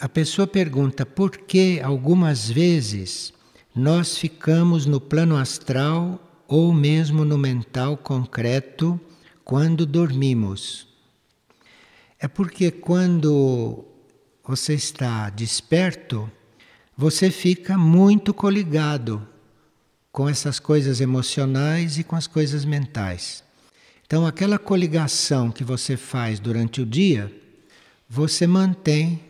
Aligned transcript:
a 0.00 0.08
pessoa 0.08 0.46
pergunta 0.46 1.04
por 1.04 1.36
que 1.36 1.78
algumas 1.80 2.48
vezes 2.48 3.34
nós 3.76 4.16
ficamos 4.16 4.86
no 4.86 4.98
plano 4.98 5.36
astral 5.36 6.18
ou 6.48 6.72
mesmo 6.72 7.22
no 7.22 7.36
mental 7.36 7.98
concreto 7.98 8.98
quando 9.44 9.84
dormimos. 9.84 10.88
É 12.18 12.26
porque 12.26 12.70
quando 12.70 13.84
você 14.42 14.72
está 14.74 15.28
desperto, 15.28 16.30
você 16.96 17.30
fica 17.30 17.76
muito 17.76 18.32
coligado 18.32 19.26
com 20.10 20.26
essas 20.28 20.58
coisas 20.58 21.02
emocionais 21.02 21.98
e 21.98 22.04
com 22.04 22.16
as 22.16 22.26
coisas 22.26 22.64
mentais. 22.64 23.44
Então, 24.06 24.26
aquela 24.26 24.58
coligação 24.58 25.50
que 25.52 25.62
você 25.62 25.96
faz 25.96 26.40
durante 26.40 26.80
o 26.80 26.86
dia, 26.86 27.32
você 28.08 28.46
mantém 28.46 29.29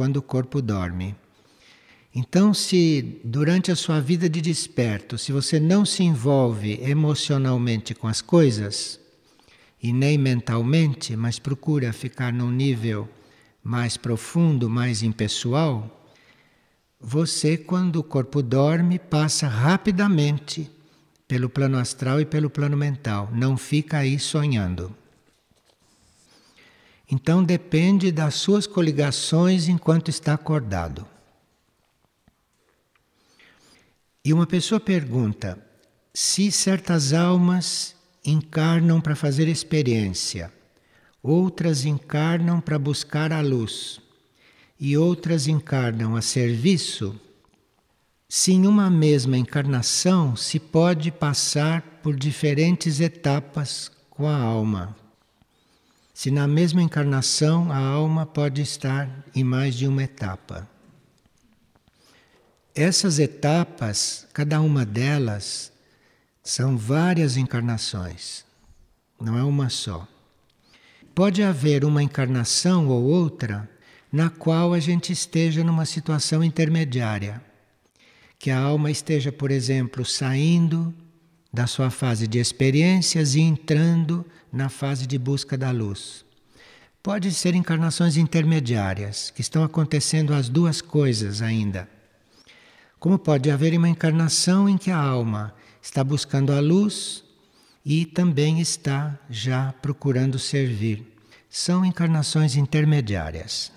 quando 0.00 0.16
o 0.16 0.22
corpo 0.22 0.62
dorme. 0.62 1.14
Então, 2.14 2.54
se 2.54 3.20
durante 3.22 3.70
a 3.70 3.76
sua 3.76 4.00
vida 4.00 4.30
de 4.30 4.40
desperto, 4.40 5.18
se 5.18 5.30
você 5.30 5.60
não 5.60 5.84
se 5.84 6.02
envolve 6.02 6.80
emocionalmente 6.82 7.94
com 7.94 8.08
as 8.08 8.22
coisas, 8.22 8.98
e 9.82 9.92
nem 9.92 10.16
mentalmente, 10.16 11.14
mas 11.14 11.38
procura 11.38 11.92
ficar 11.92 12.32
num 12.32 12.50
nível 12.50 13.06
mais 13.62 13.98
profundo, 13.98 14.70
mais 14.70 15.02
impessoal, 15.02 16.08
você, 16.98 17.58
quando 17.58 17.96
o 17.96 18.02
corpo 18.02 18.40
dorme, 18.40 18.98
passa 18.98 19.48
rapidamente 19.48 20.70
pelo 21.28 21.50
plano 21.50 21.76
astral 21.76 22.22
e 22.22 22.24
pelo 22.24 22.48
plano 22.48 22.74
mental, 22.74 23.28
não 23.34 23.54
fica 23.54 23.98
aí 23.98 24.18
sonhando. 24.18 24.96
Então 27.10 27.42
depende 27.42 28.12
das 28.12 28.34
suas 28.34 28.66
coligações 28.66 29.66
enquanto 29.68 30.08
está 30.08 30.34
acordado. 30.34 31.06
E 34.24 34.32
uma 34.32 34.46
pessoa 34.46 34.78
pergunta 34.78 35.58
se 36.14 36.52
certas 36.52 37.12
almas 37.12 37.96
encarnam 38.24 39.00
para 39.00 39.16
fazer 39.16 39.48
experiência, 39.48 40.52
outras 41.22 41.84
encarnam 41.84 42.60
para 42.60 42.78
buscar 42.78 43.32
a 43.32 43.40
luz 43.40 44.00
e 44.78 44.96
outras 44.96 45.48
encarnam 45.48 46.16
a 46.16 46.22
serviço. 46.22 47.18
Se 48.28 48.52
em 48.52 48.66
uma 48.66 48.88
mesma 48.88 49.36
encarnação 49.36 50.36
se 50.36 50.60
pode 50.60 51.10
passar 51.10 51.82
por 52.02 52.14
diferentes 52.14 53.00
etapas 53.00 53.90
com 54.08 54.28
a 54.28 54.36
alma. 54.36 54.96
Se 56.20 56.30
na 56.30 56.46
mesma 56.46 56.82
encarnação 56.82 57.72
a 57.72 57.78
alma 57.78 58.26
pode 58.26 58.60
estar 58.60 59.08
em 59.34 59.42
mais 59.42 59.74
de 59.74 59.88
uma 59.88 60.02
etapa. 60.02 60.68
Essas 62.74 63.18
etapas, 63.18 64.28
cada 64.30 64.60
uma 64.60 64.84
delas, 64.84 65.72
são 66.42 66.76
várias 66.76 67.38
encarnações, 67.38 68.44
não 69.18 69.38
é 69.38 69.42
uma 69.42 69.70
só. 69.70 70.06
Pode 71.14 71.42
haver 71.42 71.86
uma 71.86 72.02
encarnação 72.02 72.86
ou 72.88 73.02
outra 73.02 73.66
na 74.12 74.28
qual 74.28 74.74
a 74.74 74.78
gente 74.78 75.14
esteja 75.14 75.64
numa 75.64 75.86
situação 75.86 76.44
intermediária, 76.44 77.42
que 78.38 78.50
a 78.50 78.60
alma 78.60 78.90
esteja, 78.90 79.32
por 79.32 79.50
exemplo, 79.50 80.04
saindo 80.04 80.94
da 81.52 81.66
sua 81.66 81.90
fase 81.90 82.26
de 82.26 82.38
experiências 82.38 83.34
e 83.34 83.40
entrando 83.40 84.24
na 84.52 84.68
fase 84.68 85.06
de 85.06 85.18
busca 85.18 85.56
da 85.58 85.70
luz. 85.70 86.24
Pode 87.02 87.32
ser 87.32 87.54
encarnações 87.54 88.16
intermediárias, 88.16 89.30
que 89.30 89.40
estão 89.40 89.64
acontecendo 89.64 90.34
as 90.34 90.48
duas 90.48 90.80
coisas 90.80 91.40
ainda. 91.40 91.88
Como 92.98 93.18
pode 93.18 93.50
haver 93.50 93.76
uma 93.76 93.88
encarnação 93.88 94.68
em 94.68 94.76
que 94.76 94.90
a 94.90 94.98
alma 94.98 95.54
está 95.80 96.04
buscando 96.04 96.52
a 96.52 96.60
luz 96.60 97.24
e 97.84 98.04
também 98.04 98.60
está 98.60 99.18
já 99.30 99.72
procurando 99.80 100.38
servir. 100.38 101.06
São 101.48 101.84
encarnações 101.84 102.54
intermediárias. 102.54 103.72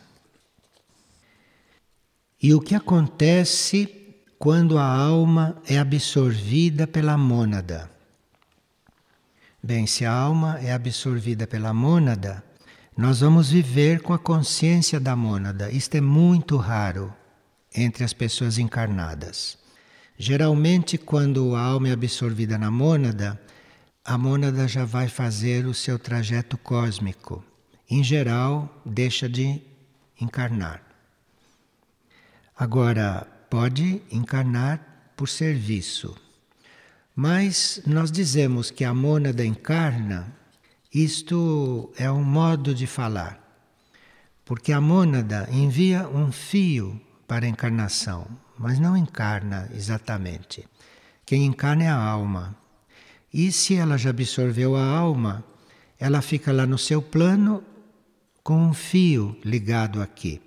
E 2.41 2.53
o 2.53 2.59
que 2.59 2.75
acontece 2.75 4.02
quando 4.43 4.77
a 4.77 4.83
alma 4.83 5.55
é 5.65 5.79
absorvida 5.79 6.85
pela 6.85 7.17
mônada? 7.17 7.89
Bem, 9.63 9.87
se 9.87 10.03
a 10.03 10.11
alma 10.11 10.59
é 10.59 10.73
absorvida 10.73 11.47
pela 11.47 11.73
mônada, 11.73 12.43
nós 12.97 13.21
vamos 13.21 13.51
viver 13.51 14.01
com 14.01 14.11
a 14.11 14.19
consciência 14.19 14.99
da 14.99 15.15
mônada. 15.15 15.71
Isto 15.71 15.95
é 15.95 16.01
muito 16.01 16.57
raro 16.57 17.13
entre 17.73 18.03
as 18.03 18.11
pessoas 18.11 18.57
encarnadas. 18.57 19.57
Geralmente, 20.17 20.97
quando 20.97 21.55
a 21.55 21.61
alma 21.61 21.87
é 21.87 21.93
absorvida 21.93 22.57
na 22.57 22.69
mônada, 22.69 23.41
a 24.03 24.17
mônada 24.17 24.67
já 24.67 24.83
vai 24.83 25.07
fazer 25.07 25.65
o 25.65 25.73
seu 25.73 25.97
trajeto 25.97 26.57
cósmico. 26.57 27.41
Em 27.89 28.03
geral, 28.03 28.81
deixa 28.85 29.29
de 29.29 29.61
encarnar. 30.19 30.83
Agora, 32.57 33.25
pode 33.53 34.01
encarnar 34.09 35.13
por 35.15 35.29
serviço. 35.29 36.17
Mas 37.15 37.79
nós 37.85 38.11
dizemos 38.11 38.71
que 38.71 38.83
a 38.83 38.95
mônada 38.95 39.45
encarna, 39.45 40.35
isto 40.91 41.93
é 41.95 42.09
um 42.09 42.23
modo 42.23 42.73
de 42.73 42.87
falar. 42.87 43.39
Porque 44.43 44.73
a 44.73 44.81
mônada 44.81 45.47
envia 45.51 46.07
um 46.07 46.31
fio 46.31 46.99
para 47.27 47.45
a 47.45 47.47
encarnação, 47.47 48.25
mas 48.57 48.79
não 48.79 48.97
encarna 48.97 49.69
exatamente. 49.75 50.67
Quem 51.23 51.45
encarna 51.45 51.83
é 51.83 51.89
a 51.89 51.95
alma. 51.95 52.57
E 53.31 53.51
se 53.51 53.75
ela 53.75 53.99
já 53.99 54.09
absorveu 54.09 54.75
a 54.75 54.83
alma, 54.83 55.45
ela 55.99 56.23
fica 56.23 56.51
lá 56.51 56.65
no 56.65 56.79
seu 56.79 57.03
plano 57.03 57.63
com 58.43 58.57
um 58.57 58.73
fio 58.73 59.37
ligado 59.45 60.01
aqui. 60.01 60.41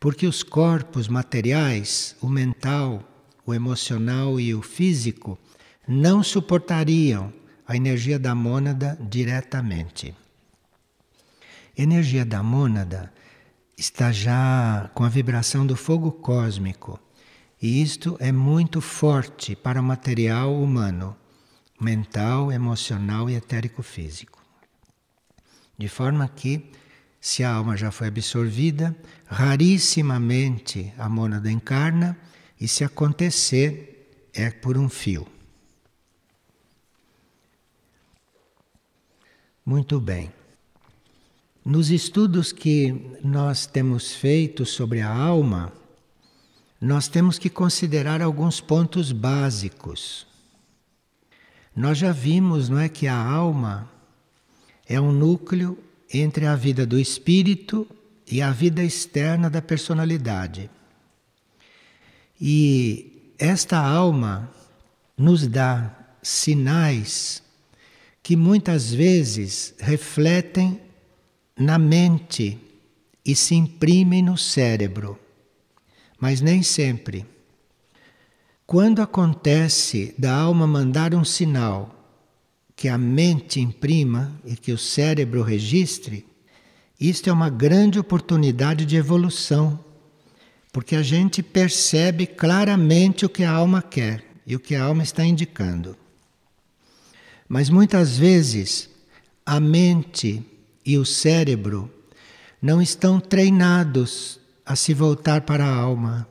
Porque 0.00 0.26
os 0.26 0.42
corpos 0.42 1.06
materiais, 1.06 2.16
o 2.22 2.28
mental, 2.28 3.04
o 3.44 3.52
emocional 3.52 4.40
e 4.40 4.54
o 4.54 4.62
físico, 4.62 5.38
não 5.86 6.22
suportariam 6.22 7.30
a 7.66 7.76
energia 7.76 8.18
da 8.18 8.34
mônada 8.34 8.98
diretamente. 9.00 10.14
Energia 11.76 12.24
da 12.24 12.42
mônada 12.42 13.12
está 13.76 14.10
já 14.10 14.90
com 14.94 15.04
a 15.04 15.08
vibração 15.08 15.66
do 15.66 15.76
fogo 15.76 16.10
cósmico. 16.10 16.98
E 17.60 17.82
isto 17.82 18.16
é 18.20 18.32
muito 18.32 18.80
forte 18.80 19.54
para 19.54 19.80
o 19.80 19.84
material 19.84 20.54
humano, 20.54 21.14
mental, 21.80 22.50
emocional 22.50 23.28
e 23.28 23.34
etérico 23.34 23.82
físico. 23.82 24.38
De 25.78 25.88
forma 25.88 26.26
que, 26.28 26.70
se 27.20 27.44
a 27.44 27.52
alma 27.52 27.76
já 27.76 27.90
foi 27.90 28.08
absorvida, 28.08 28.96
rarissimamente 29.30 30.92
a 30.98 31.08
mônada 31.08 31.50
encarna, 31.50 32.18
e 32.60 32.66
se 32.66 32.82
acontecer, 32.82 34.28
é 34.34 34.50
por 34.50 34.76
um 34.76 34.88
fio. 34.88 35.26
Muito 39.64 40.00
bem. 40.00 40.32
Nos 41.64 41.90
estudos 41.90 42.50
que 42.52 43.18
nós 43.22 43.66
temos 43.66 44.12
feito 44.12 44.66
sobre 44.66 45.00
a 45.00 45.14
alma, 45.14 45.72
nós 46.80 47.06
temos 47.06 47.38
que 47.38 47.48
considerar 47.48 48.20
alguns 48.20 48.60
pontos 48.60 49.12
básicos. 49.12 50.26
Nós 51.74 51.98
já 51.98 52.10
vimos, 52.10 52.68
não 52.68 52.78
é, 52.78 52.88
que 52.88 53.06
a 53.06 53.16
alma 53.16 53.88
é 54.86 55.00
um 55.00 55.12
núcleo 55.12 55.78
entre 56.12 56.46
a 56.46 56.56
vida 56.56 56.84
do 56.84 56.98
espírito 56.98 57.86
e 58.30 58.40
a 58.40 58.50
vida 58.52 58.84
externa 58.84 59.50
da 59.50 59.60
personalidade. 59.60 60.70
E 62.40 63.34
esta 63.38 63.78
alma 63.78 64.50
nos 65.16 65.46
dá 65.46 65.94
sinais 66.22 67.42
que 68.22 68.36
muitas 68.36 68.92
vezes 68.92 69.74
refletem 69.78 70.80
na 71.56 71.78
mente 71.78 72.58
e 73.24 73.34
se 73.34 73.54
imprimem 73.54 74.22
no 74.22 74.38
cérebro, 74.38 75.18
mas 76.18 76.40
nem 76.40 76.62
sempre. 76.62 77.26
Quando 78.66 79.02
acontece 79.02 80.14
da 80.16 80.34
alma 80.34 80.66
mandar 80.66 81.14
um 81.14 81.24
sinal 81.24 81.96
que 82.76 82.88
a 82.88 82.96
mente 82.96 83.60
imprima 83.60 84.32
e 84.44 84.56
que 84.56 84.72
o 84.72 84.78
cérebro 84.78 85.42
registre, 85.42 86.24
isto 87.00 87.30
é 87.30 87.32
uma 87.32 87.48
grande 87.48 87.98
oportunidade 87.98 88.84
de 88.84 88.94
evolução, 88.94 89.82
porque 90.70 90.94
a 90.94 91.02
gente 91.02 91.42
percebe 91.42 92.26
claramente 92.26 93.24
o 93.24 93.28
que 93.28 93.42
a 93.42 93.50
alma 93.50 93.80
quer 93.80 94.22
e 94.46 94.54
o 94.54 94.60
que 94.60 94.74
a 94.74 94.84
alma 94.84 95.02
está 95.02 95.24
indicando. 95.24 95.96
Mas 97.48 97.70
muitas 97.70 98.18
vezes 98.18 98.90
a 99.46 99.58
mente 99.58 100.44
e 100.84 100.98
o 100.98 101.06
cérebro 101.06 101.90
não 102.60 102.82
estão 102.82 103.18
treinados 103.18 104.38
a 104.64 104.76
se 104.76 104.92
voltar 104.92 105.40
para 105.40 105.64
a 105.64 105.74
alma. 105.74 106.28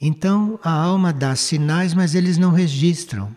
Então 0.00 0.58
a 0.62 0.70
alma 0.70 1.12
dá 1.12 1.36
sinais, 1.36 1.94
mas 1.94 2.14
eles 2.14 2.38
não 2.38 2.50
registram. 2.50 3.34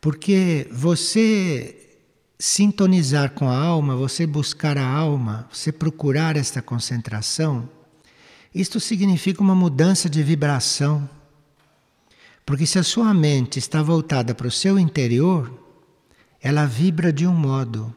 Porque 0.00 0.68
você 0.70 1.83
sintonizar 2.46 3.30
com 3.30 3.48
a 3.48 3.56
alma, 3.56 3.96
você 3.96 4.26
buscar 4.26 4.76
a 4.76 4.86
alma, 4.86 5.48
você 5.50 5.72
procurar 5.72 6.36
esta 6.36 6.60
concentração, 6.60 7.66
isto 8.54 8.78
significa 8.78 9.40
uma 9.40 9.54
mudança 9.54 10.10
de 10.10 10.22
vibração. 10.22 11.08
Porque 12.44 12.66
se 12.66 12.78
a 12.78 12.82
sua 12.82 13.14
mente 13.14 13.58
está 13.58 13.82
voltada 13.82 14.34
para 14.34 14.46
o 14.46 14.50
seu 14.50 14.78
interior, 14.78 15.50
ela 16.38 16.66
vibra 16.66 17.10
de 17.10 17.26
um 17.26 17.32
modo. 17.32 17.94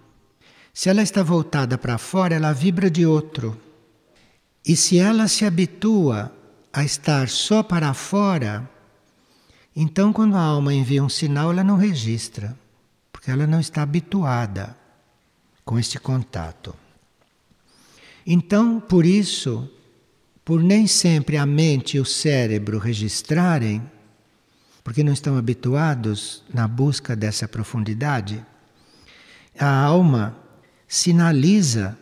Se 0.73 0.87
ela 0.87 1.03
está 1.03 1.21
voltada 1.21 1.77
para 1.77 1.97
fora, 1.97 2.33
ela 2.33 2.53
vibra 2.53 2.89
de 2.89 3.05
outro. 3.05 3.59
E 4.65 4.77
se 4.77 4.97
ela 4.97 5.27
se 5.27 5.43
habitua 5.43 6.31
a 6.71 6.85
estar 6.85 7.27
só 7.27 7.61
para 7.61 7.93
fora, 7.93 8.67
então 9.75 10.13
quando 10.13 10.37
a 10.37 10.41
alma 10.41 10.73
envia 10.73 11.03
um 11.03 11.09
sinal, 11.09 11.51
ela 11.51 11.65
não 11.65 11.75
registra, 11.75 12.57
ela 13.31 13.47
não 13.47 13.59
está 13.59 13.81
habituada 13.81 14.75
com 15.65 15.77
este 15.77 15.99
contato. 15.99 16.75
Então, 18.25 18.79
por 18.79 19.05
isso, 19.05 19.69
por 20.43 20.61
nem 20.61 20.87
sempre 20.87 21.37
a 21.37 21.45
mente 21.45 21.97
e 21.97 21.99
o 21.99 22.05
cérebro 22.05 22.79
registrarem, 22.79 23.81
porque 24.83 25.03
não 25.03 25.11
estão 25.11 25.37
habituados 25.37 26.43
na 26.53 26.67
busca 26.67 27.15
dessa 27.15 27.47
profundidade, 27.47 28.45
a 29.59 29.69
alma 29.69 30.37
sinaliza 30.87 31.97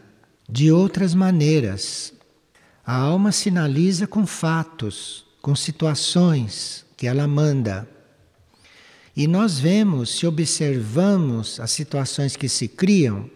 de 0.47 0.71
outras 0.71 1.15
maneiras. 1.15 2.13
A 2.85 2.95
alma 2.95 3.31
sinaliza 3.31 4.05
com 4.05 4.27
fatos, 4.27 5.25
com 5.41 5.55
situações 5.55 6.85
que 6.95 7.07
ela 7.07 7.27
manda. 7.27 7.89
E 9.15 9.27
nós 9.27 9.57
vemos, 9.57 10.17
se 10.17 10.27
observamos 10.27 11.59
as 11.61 11.71
situações 11.71 12.35
que 12.35 12.49
se 12.49 12.67
criam 12.67 13.29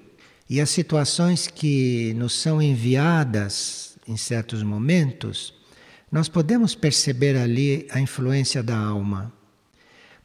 e 0.50 0.60
as 0.60 0.70
situações 0.70 1.48
que 1.48 2.14
nos 2.16 2.34
são 2.34 2.62
enviadas 2.62 3.96
em 4.06 4.18
certos 4.18 4.62
momentos, 4.62 5.54
nós 6.12 6.28
podemos 6.28 6.76
perceber 6.76 7.38
ali 7.38 7.88
a 7.92 8.00
influência 8.02 8.62
da 8.62 8.78
alma. 8.78 9.32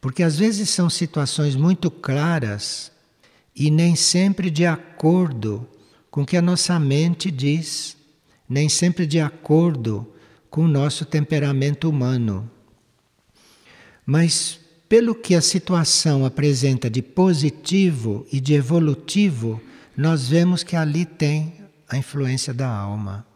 Porque 0.01 0.25
às 0.25 0.37
vezes 0.37 0.71
são 0.71 0.91
situações 0.91 1.55
muito 1.55 1.89
claras 1.89 2.91
e 3.55 3.71
nem 3.71 3.95
sempre 3.95 4.51
de 4.51 4.67
acordo 4.67 5.69
com 6.11 6.23
o 6.23 6.27
que 6.27 6.37
a 6.37 6.43
nossa 6.43 6.81
mente 6.81 7.31
diz, 7.31 7.97
nem 8.49 8.69
sempre 8.69 9.07
de 9.07 9.21
acordo 9.21 10.13
com 10.51 10.65
o 10.65 10.69
nosso 10.69 11.05
temperamento 11.05 11.89
humano. 11.89 12.51
Mas 14.05 14.64
pelo 14.89 15.15
que 15.15 15.35
a 15.35 15.41
situação 15.41 16.25
apresenta 16.25 16.91
de 16.91 17.03
positivo 17.03 18.27
e 18.31 18.41
de 18.41 18.55
evolutivo, 18.55 19.61
nós 19.97 20.29
vemos 20.29 20.63
que 20.63 20.77
ali 20.77 21.05
tem 21.05 21.55
a 21.89 21.97
influência 21.97 22.53
da 22.53 22.69
alma. 22.69 23.27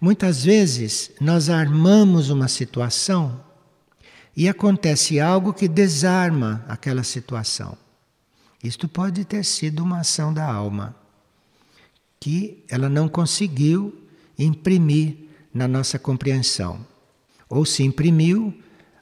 Muitas 0.00 0.44
vezes 0.44 1.10
nós 1.20 1.50
armamos 1.50 2.30
uma 2.30 2.48
situação 2.48 3.40
e 4.36 4.48
acontece 4.48 5.20
algo 5.20 5.52
que 5.52 5.68
desarma 5.68 6.64
aquela 6.68 7.02
situação. 7.02 7.76
Isto 8.62 8.88
pode 8.88 9.24
ter 9.24 9.44
sido 9.44 9.82
uma 9.82 10.00
ação 10.00 10.32
da 10.32 10.44
alma, 10.50 10.94
que 12.18 12.64
ela 12.68 12.88
não 12.88 13.08
conseguiu 13.08 14.06
imprimir 14.38 15.16
na 15.52 15.66
nossa 15.66 15.98
compreensão. 15.98 16.84
Ou 17.48 17.64
se 17.64 17.82
imprimiu, 17.82 18.54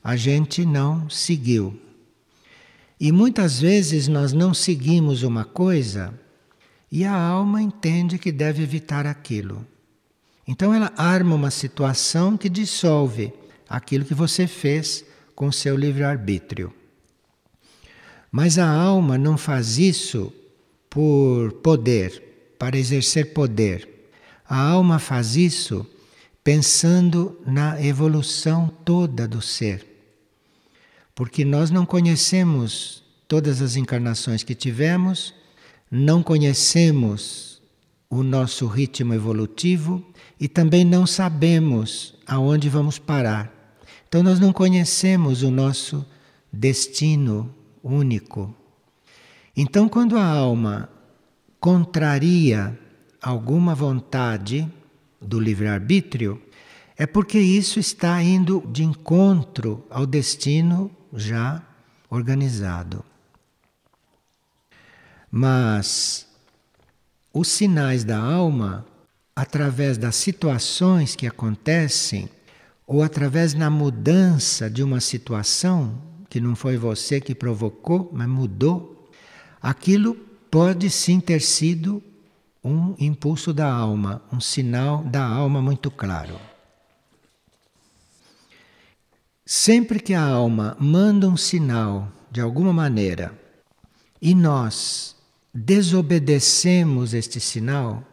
a 0.09 0.17
gente 0.17 0.65
não 0.65 1.11
seguiu. 1.11 1.79
E 2.99 3.13
muitas 3.13 3.61
vezes 3.61 4.09
nós 4.09 4.33
não 4.33 4.55
seguimos 4.55 5.23
uma 5.23 5.45
coisa 5.45 6.19
e 6.91 7.05
a 7.05 7.15
alma 7.15 7.61
entende 7.61 8.17
que 8.17 8.33
deve 8.33 8.63
evitar 8.63 9.07
aquilo. 9.07 9.67
Então 10.47 10.73
ela 10.73 10.91
arma 10.97 11.35
uma 11.35 11.51
situação 11.51 12.39
que 12.39 12.49
dissolve 12.49 13.35
aquilo 13.69 14.03
que 14.03 14.15
você 14.15 14.47
fez 14.47 15.05
com 15.37 15.53
seu 15.53 15.77
livre-arbítrio. 15.77 16.73
Mas 18.33 18.59
a 18.59 18.67
alma 18.67 19.19
não 19.19 19.37
faz 19.37 19.77
isso 19.77 20.33
por 20.89 21.53
poder, 21.63 22.55
para 22.59 22.79
exercer 22.79 23.35
poder. 23.35 24.11
A 24.49 24.59
alma 24.59 24.99
faz 24.99 25.37
isso 25.37 25.87
pensando 26.43 27.39
na 27.47 27.79
evolução 27.85 28.69
toda 28.87 29.29
do 29.29 29.43
ser. 29.43 29.88
Porque 31.19 31.45
nós 31.45 31.69
não 31.69 31.85
conhecemos 31.85 33.03
todas 33.27 33.61
as 33.61 33.75
encarnações 33.75 34.45
que 34.45 34.55
tivemos, 34.55 35.35
não 35.91 36.23
conhecemos 36.23 37.61
o 38.09 38.23
nosso 38.23 38.69
ritmo 38.69 39.13
evolutivo 39.13 40.01
e 40.39 40.47
também 40.47 40.85
não 40.85 41.09
sabemos 41.09 42.15
aonde 42.25 42.69
vamos 42.69 43.01
parar. 43.01 43.53
Então 44.09 44.23
nós 44.23 44.39
não 44.39 44.53
conhecemos 44.53 45.43
o 45.43 45.51
nosso 45.51 46.07
destino 46.53 47.53
único. 47.83 48.55
Então, 49.57 49.89
quando 49.89 50.17
a 50.17 50.25
alma 50.25 50.89
contraria 51.59 52.79
alguma 53.21 53.75
vontade 53.75 54.73
do 55.21 55.41
livre-arbítrio, 55.41 56.41
é 56.97 57.07
porque 57.07 57.41
isso 57.41 57.81
está 57.81 58.23
indo 58.23 58.63
de 58.71 58.85
encontro 58.85 59.85
ao 59.91 60.07
destino 60.07 60.93
já 61.13 61.63
organizado. 62.11 63.05
Mas 65.31 66.27
os 67.33 67.49
sinais 67.49 68.05
da 68.05 68.19
alma, 68.19 68.87
através 69.37 69.99
das 69.99 70.17
situações 70.17 71.15
que 71.15 71.27
acontecem, 71.27 72.29
ou 72.87 73.03
através 73.03 73.53
da 73.53 73.69
mudança 73.69 74.71
de 74.71 74.83
uma 74.83 75.01
situação 75.01 76.01
que 76.31 76.41
não 76.41 76.57
foi 76.57 76.77
você 76.77 77.21
que 77.21 77.35
provocou, 77.35 78.11
mas 78.13 78.29
mudou, 78.29 79.11
aquilo 79.61 80.15
pode 80.51 80.89
sim 80.89 81.21
ter 81.21 81.41
sido 81.41 82.03
um 82.65 82.95
impulso 82.99 83.53
da 83.53 83.71
alma, 83.71 84.23
um 84.33 84.41
sinal 84.41 85.05
da 85.05 85.25
alma 85.25 85.61
muito 85.61 85.91
claro. 85.91 86.39
Sempre 89.51 89.99
que 89.99 90.13
a 90.13 90.23
alma 90.23 90.77
manda 90.79 91.27
um 91.27 91.35
sinal 91.35 92.13
de 92.31 92.39
alguma 92.39 92.71
maneira 92.71 93.33
e 94.21 94.35
nós 94.35 95.17
desobedecemos 95.55 97.15
este 97.15 97.41
sinal, 97.41 98.05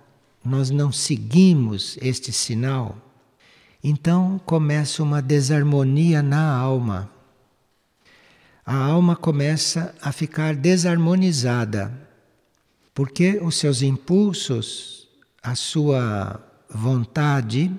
nós 0.46 0.70
não 0.70 0.94
seguimos 0.94 1.98
este 2.02 2.32
sinal, 2.32 2.96
então 3.84 4.40
começa 4.46 5.04
uma 5.04 5.22
desarmonia 5.22 6.24
na 6.24 6.56
alma. 6.56 7.12
A 8.66 8.78
alma 8.78 9.14
começa 9.14 9.94
a 10.02 10.14
ficar 10.14 10.56
desarmonizada, 10.56 11.92
porque 12.94 13.42
os 13.44 13.56
seus 13.56 13.82
impulsos, 13.82 15.10
a 15.44 15.54
sua 15.54 16.40
vontade, 16.70 17.70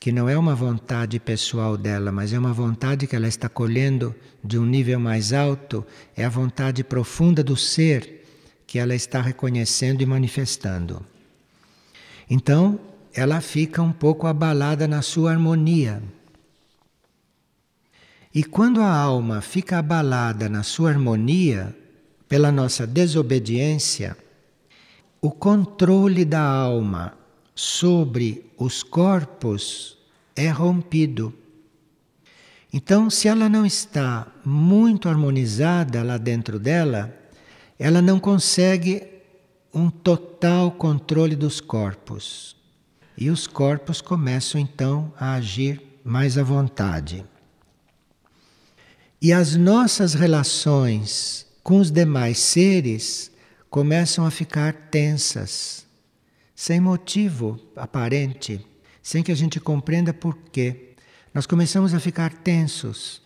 que 0.00 0.10
não 0.10 0.30
é 0.30 0.38
uma 0.38 0.54
vontade 0.54 1.20
pessoal 1.20 1.76
dela, 1.76 2.10
mas 2.10 2.32
é 2.32 2.38
uma 2.38 2.54
vontade 2.54 3.06
que 3.06 3.14
ela 3.14 3.28
está 3.28 3.50
colhendo 3.50 4.14
de 4.42 4.58
um 4.58 4.64
nível 4.64 4.98
mais 4.98 5.30
alto, 5.30 5.84
é 6.16 6.24
a 6.24 6.28
vontade 6.30 6.82
profunda 6.82 7.44
do 7.44 7.54
ser 7.54 8.24
que 8.66 8.78
ela 8.78 8.94
está 8.94 9.20
reconhecendo 9.20 10.00
e 10.00 10.06
manifestando. 10.06 11.04
Então, 12.30 12.80
ela 13.12 13.42
fica 13.42 13.82
um 13.82 13.92
pouco 13.92 14.26
abalada 14.26 14.88
na 14.88 15.02
sua 15.02 15.32
harmonia. 15.32 16.02
E 18.34 18.42
quando 18.42 18.80
a 18.80 18.90
alma 18.90 19.42
fica 19.42 19.78
abalada 19.78 20.48
na 20.48 20.62
sua 20.62 20.90
harmonia, 20.90 21.76
pela 22.26 22.50
nossa 22.50 22.86
desobediência, 22.86 24.16
o 25.20 25.30
controle 25.30 26.24
da 26.24 26.40
alma 26.40 27.19
sobre 27.54 28.50
os 28.56 28.82
corpos 28.82 29.98
é 30.34 30.48
rompido. 30.48 31.34
Então, 32.72 33.10
se 33.10 33.26
ela 33.26 33.48
não 33.48 33.66
está 33.66 34.26
muito 34.44 35.08
harmonizada 35.08 36.02
lá 36.02 36.16
dentro 36.16 36.58
dela, 36.58 37.14
ela 37.78 38.00
não 38.00 38.20
consegue 38.20 39.02
um 39.74 39.90
total 39.90 40.70
controle 40.72 41.34
dos 41.34 41.60
corpos. 41.60 42.56
E 43.16 43.28
os 43.28 43.46
corpos 43.46 44.00
começam 44.00 44.60
então 44.60 45.12
a 45.18 45.34
agir 45.34 45.80
mais 46.04 46.38
à 46.38 46.42
vontade. 46.42 47.24
E 49.20 49.32
as 49.32 49.56
nossas 49.56 50.14
relações 50.14 51.46
com 51.62 51.78
os 51.78 51.90
demais 51.90 52.38
seres 52.38 53.30
começam 53.68 54.24
a 54.24 54.30
ficar 54.30 54.72
tensas, 54.90 55.84
sem 56.60 56.78
motivo 56.78 57.58
aparente, 57.74 58.60
sem 59.02 59.22
que 59.22 59.32
a 59.32 59.34
gente 59.34 59.58
compreenda 59.58 60.12
por 60.12 60.36
quê. 60.52 60.90
Nós 61.32 61.46
começamos 61.46 61.94
a 61.94 61.98
ficar 61.98 62.34
tensos. 62.34 63.22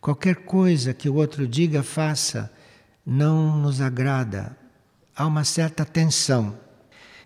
Qualquer 0.00 0.34
coisa 0.34 0.92
que 0.92 1.08
o 1.08 1.14
outro 1.14 1.46
diga, 1.46 1.84
faça, 1.84 2.52
não 3.06 3.56
nos 3.56 3.80
agrada. 3.80 4.58
Há 5.14 5.24
uma 5.28 5.44
certa 5.44 5.84
tensão. 5.84 6.58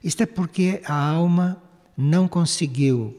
Isto 0.04 0.24
é 0.24 0.26
porque 0.26 0.82
a 0.84 0.94
alma 0.94 1.62
não 1.96 2.28
conseguiu 2.28 3.18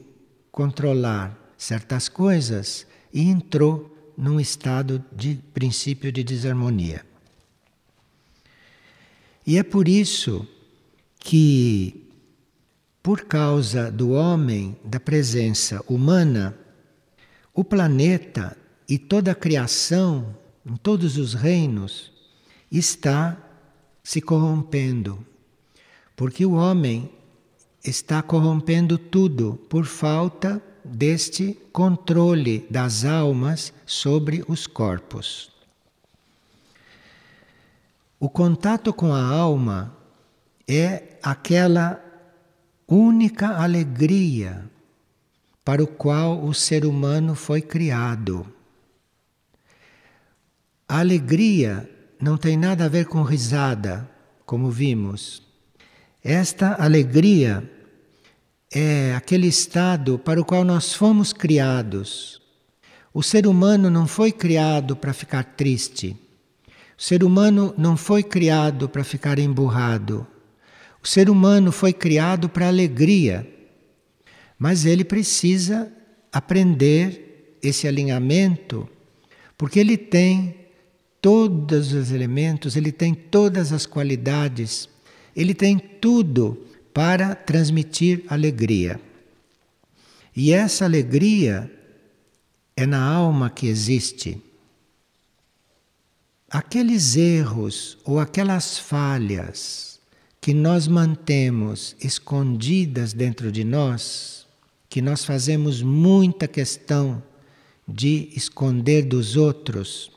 controlar 0.51 1.35
certas 1.57 2.07
coisas 2.07 2.85
e 3.11 3.23
entrou 3.23 4.13
num 4.15 4.39
estado 4.39 5.03
de 5.11 5.39
princípio 5.55 6.11
de 6.11 6.23
desarmonia. 6.23 7.03
E 9.43 9.57
é 9.57 9.63
por 9.63 9.87
isso 9.87 10.47
que, 11.19 12.06
por 13.07 13.21
causa 13.21 13.89
do 13.89 14.09
homem, 14.09 14.75
da 14.83 14.99
presença 14.99 15.81
humana, 15.87 16.53
o 17.53 17.63
planeta 17.63 18.57
e 18.85 18.97
toda 18.97 19.31
a 19.31 19.33
criação, 19.33 20.35
em 20.65 20.75
todos 20.75 21.17
os 21.17 21.33
reinos, 21.33 22.11
está 22.69 23.37
se 24.03 24.19
corrompendo. 24.19 25.25
Porque 26.17 26.45
o 26.45 26.55
homem 26.55 27.09
está 27.81 28.21
corrompendo 28.21 28.97
tudo 28.97 29.57
por 29.69 29.85
falta 29.85 30.61
deste 30.83 31.57
controle 31.71 32.67
das 32.69 33.05
almas 33.05 33.71
sobre 33.85 34.43
os 34.49 34.67
corpos. 34.67 35.49
O 38.19 38.29
contato 38.29 38.91
com 38.91 39.13
a 39.13 39.25
alma 39.25 39.95
é 40.67 41.17
aquela 41.23 42.03
única 42.87 43.49
alegria 43.57 44.63
para 45.65 45.83
o 45.83 45.87
qual 45.87 46.45
o 46.45 46.53
ser 46.53 46.85
humano 46.85 47.35
foi 47.35 47.61
criado. 47.61 48.47
A 50.87 50.99
alegria 50.99 51.89
não 52.19 52.37
tem 52.37 52.55
nada 52.55 52.85
a 52.85 52.87
ver 52.87 53.05
com 53.05 53.21
risada, 53.21 54.09
como 54.45 54.71
vimos. 54.71 55.43
Esta 56.23 56.81
alegria 56.81 57.69
é 58.73 59.13
aquele 59.13 59.47
estado 59.47 60.17
para 60.17 60.39
o 60.39 60.45
qual 60.45 60.63
nós 60.63 60.93
fomos 60.93 61.33
criados. 61.33 62.41
O 63.13 63.21
ser 63.21 63.45
humano 63.45 63.89
não 63.89 64.07
foi 64.07 64.31
criado 64.31 64.95
para 64.95 65.13
ficar 65.13 65.43
triste. 65.43 66.15
O 66.97 67.01
ser 67.01 67.23
humano 67.23 67.73
não 67.77 67.97
foi 67.97 68.23
criado 68.23 68.87
para 68.87 69.03
ficar 69.03 69.37
emburrado. 69.39 70.25
O 71.01 71.07
ser 71.07 71.29
humano 71.29 71.71
foi 71.71 71.93
criado 71.93 72.49
para 72.49 72.67
alegria. 72.67 73.47
Mas 74.57 74.85
ele 74.85 75.03
precisa 75.03 75.91
aprender 76.31 77.57
esse 77.61 77.87
alinhamento, 77.87 78.87
porque 79.57 79.79
ele 79.79 79.97
tem 79.97 80.55
todos 81.21 81.93
os 81.93 82.11
elementos, 82.11 82.75
ele 82.75 82.91
tem 82.91 83.13
todas 83.13 83.71
as 83.71 83.85
qualidades, 83.85 84.87
ele 85.35 85.53
tem 85.53 85.77
tudo 85.77 86.65
para 86.93 87.35
transmitir 87.35 88.23
alegria. 88.27 88.99
E 90.35 90.51
essa 90.51 90.85
alegria 90.85 91.71
é 92.75 92.85
na 92.85 93.03
alma 93.03 93.49
que 93.49 93.67
existe. 93.67 94.41
Aqueles 96.49 97.15
erros 97.15 97.97
ou 98.03 98.19
aquelas 98.19 98.77
falhas 98.77 99.86
que 100.41 100.53
nós 100.53 100.87
mantemos 100.87 101.95
escondidas 101.99 103.13
dentro 103.13 103.51
de 103.51 103.63
nós, 103.63 104.47
que 104.89 105.01
nós 105.01 105.25
fazemos 105.25 105.81
muita 105.81 106.47
questão 106.47 107.21
de 107.87 108.29
esconder 108.35 109.03
dos 109.03 109.35
outros, 109.35 110.11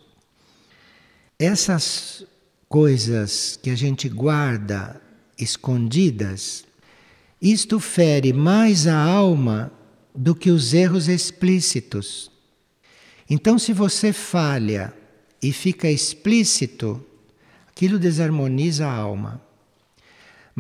essas 1.39 2.25
coisas 2.69 3.59
que 3.63 3.71
a 3.71 3.75
gente 3.75 4.09
guarda 4.09 5.01
escondidas, 5.39 6.65
isto 7.41 7.81
fere 7.81 8.33
mais 8.33 8.87
a 8.87 8.97
alma 8.97 9.73
do 10.15 10.35
que 10.35 10.51
os 10.51 10.75
erros 10.75 11.09
explícitos. 11.09 12.31
Então, 13.29 13.59
se 13.59 13.73
você 13.73 14.13
falha 14.13 14.93
e 15.43 15.53
fica 15.53 15.91
explícito, 15.91 17.05
aquilo 17.69 17.99
desarmoniza 17.99 18.87
a 18.87 18.93
alma. 18.93 19.41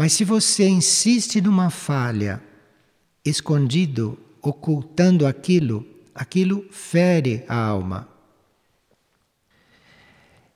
Mas 0.00 0.14
se 0.14 0.25
você 0.25 0.66
insiste 0.66 1.42
numa 1.42 1.69
falha, 1.69 2.42
escondido, 3.23 4.19
ocultando 4.40 5.26
aquilo, 5.26 5.87
aquilo 6.14 6.66
fere 6.71 7.45
a 7.47 7.54
alma. 7.54 8.09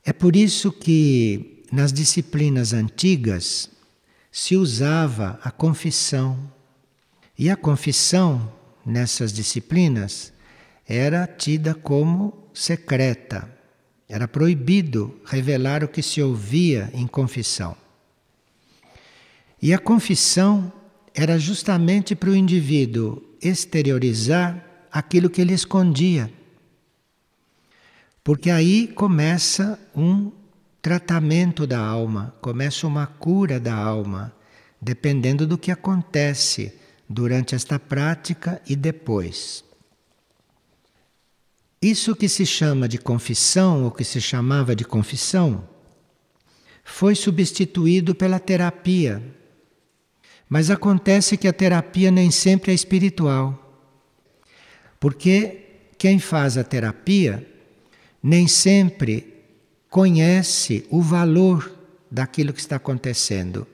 É 0.02 0.14
por 0.14 0.34
isso 0.34 0.72
que 0.72 1.62
nas 1.70 1.92
disciplinas 1.92 2.72
antigas 2.72 3.68
se 4.32 4.56
usava 4.56 5.38
a 5.44 5.50
confissão. 5.50 6.50
E 7.38 7.50
a 7.50 7.56
confissão, 7.56 8.50
nessas 8.82 9.30
disciplinas, 9.30 10.32
era 10.88 11.26
tida 11.26 11.74
como 11.74 12.48
secreta. 12.54 13.46
Era 14.08 14.26
proibido 14.26 15.20
revelar 15.26 15.84
o 15.84 15.88
que 15.88 16.00
se 16.00 16.22
ouvia 16.22 16.88
em 16.94 17.06
confissão. 17.06 17.83
E 19.64 19.72
a 19.72 19.78
confissão 19.78 20.70
era 21.14 21.38
justamente 21.38 22.14
para 22.14 22.28
o 22.28 22.36
indivíduo 22.36 23.22
exteriorizar 23.40 24.62
aquilo 24.92 25.30
que 25.30 25.40
ele 25.40 25.54
escondia. 25.54 26.30
Porque 28.22 28.50
aí 28.50 28.86
começa 28.86 29.80
um 29.96 30.30
tratamento 30.82 31.66
da 31.66 31.78
alma, 31.78 32.34
começa 32.42 32.86
uma 32.86 33.06
cura 33.06 33.58
da 33.58 33.74
alma, 33.74 34.36
dependendo 34.78 35.46
do 35.46 35.56
que 35.56 35.70
acontece 35.70 36.78
durante 37.08 37.54
esta 37.54 37.78
prática 37.78 38.60
e 38.68 38.76
depois. 38.76 39.64
Isso 41.80 42.14
que 42.14 42.28
se 42.28 42.44
chama 42.44 42.86
de 42.86 42.98
confissão, 42.98 43.84
ou 43.84 43.90
que 43.90 44.04
se 44.04 44.20
chamava 44.20 44.76
de 44.76 44.84
confissão, 44.84 45.66
foi 46.84 47.14
substituído 47.14 48.14
pela 48.14 48.38
terapia. 48.38 49.22
Mas 50.48 50.70
acontece 50.70 51.36
que 51.36 51.48
a 51.48 51.52
terapia 51.52 52.10
nem 52.10 52.30
sempre 52.30 52.72
é 52.72 52.74
espiritual. 52.74 53.60
Porque 55.00 55.64
quem 55.98 56.18
faz 56.18 56.56
a 56.56 56.64
terapia 56.64 57.46
nem 58.22 58.46
sempre 58.46 59.34
conhece 59.90 60.86
o 60.90 61.00
valor 61.00 61.72
daquilo 62.10 62.52
que 62.52 62.60
está 62.60 62.76
acontecendo. 62.76 63.66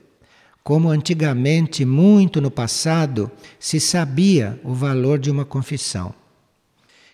Como 0.63 0.89
antigamente, 0.89 1.83
muito 1.85 2.39
no 2.39 2.51
passado, 2.51 3.31
se 3.59 3.79
sabia 3.79 4.59
o 4.63 4.73
valor 4.73 5.17
de 5.17 5.31
uma 5.31 5.45
confissão. 5.45 6.13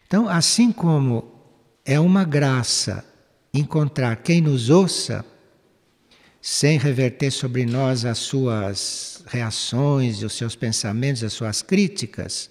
Então, 0.06 0.28
assim 0.28 0.72
como 0.72 1.32
é 1.86 2.00
uma 2.00 2.24
graça 2.24 3.06
encontrar 3.54 4.18
quem 4.18 4.42
nos 4.42 4.70
ouça, 4.70 5.26
sem 6.50 6.78
reverter 6.78 7.30
sobre 7.30 7.66
nós 7.66 8.06
as 8.06 8.20
suas 8.20 9.22
reações, 9.28 10.24
os 10.24 10.32
seus 10.32 10.56
pensamentos, 10.56 11.22
as 11.22 11.34
suas 11.34 11.62
críticas, 11.62 12.50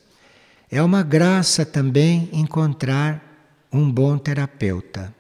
é 0.71 0.83
uma 0.83 1.03
graça 1.03 1.65
também 1.65 2.29
encontrar 2.31 3.57
um 3.73 3.91
bom 3.91 4.19
terapeuta. 4.19 5.15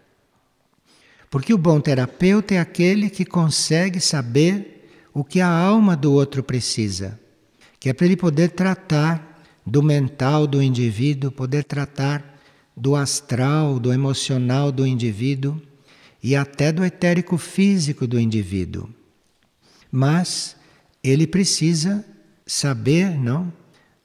Porque 1.30 1.54
o 1.54 1.58
bom 1.58 1.80
terapeuta 1.80 2.52
é 2.54 2.58
aquele 2.58 3.08
que 3.08 3.24
consegue 3.24 3.98
saber 3.98 4.86
o 5.14 5.24
que 5.24 5.40
a 5.40 5.48
alma 5.48 5.96
do 5.96 6.12
outro 6.12 6.42
precisa, 6.42 7.18
que 7.80 7.88
é 7.88 7.94
para 7.94 8.04
ele 8.04 8.16
poder 8.16 8.50
tratar 8.50 9.42
do 9.64 9.82
mental 9.82 10.46
do 10.46 10.62
indivíduo, 10.62 11.32
poder 11.32 11.64
tratar 11.64 12.38
do 12.76 12.94
astral, 12.94 13.78
do 13.78 13.90
emocional 13.90 14.70
do 14.70 14.86
indivíduo 14.86 15.58
e 16.22 16.34
até 16.34 16.72
do 16.72 16.84
etérico 16.84 17.36
físico 17.38 18.06
do 18.06 18.18
indivíduo. 18.18 18.88
Mas 19.90 20.56
ele 21.02 21.26
precisa 21.26 22.04
saber, 22.46 23.18
não, 23.18 23.52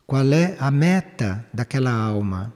qual 0.06 0.32
é 0.34 0.56
a 0.60 0.70
meta 0.70 1.46
daquela 1.54 1.92
alma 1.92 2.54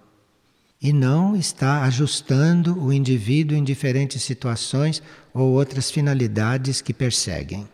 e 0.82 0.94
não 0.94 1.36
está 1.36 1.84
ajustando 1.84 2.80
o 2.80 2.94
indivíduo 2.94 3.58
em 3.58 3.64
diferentes 3.64 4.22
situações 4.22 5.02
ou 5.34 5.54
outras 5.54 5.90
finalidades 5.90 6.82
que 6.82 6.94
perseguem. 6.94 7.68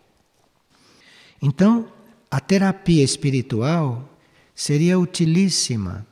Então, 1.42 1.92
a 2.30 2.40
terapia 2.40 3.04
espiritual 3.04 4.08
seria 4.56 4.98
utilíssima 4.98 6.06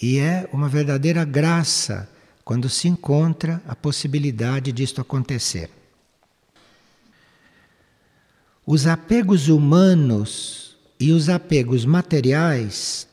e 0.00 0.18
é 0.18 0.48
uma 0.52 0.68
verdadeira 0.68 1.24
graça 1.24 2.10
quando 2.44 2.68
se 2.68 2.88
encontra 2.88 3.62
a 3.66 3.74
possibilidade 3.74 4.72
disto 4.72 5.00
acontecer. 5.00 5.70
Os 8.66 8.86
apegos 8.86 9.48
humanos 9.48 10.76
e 10.98 11.12
os 11.12 11.28
apegos 11.28 11.84
materiais 11.84 13.08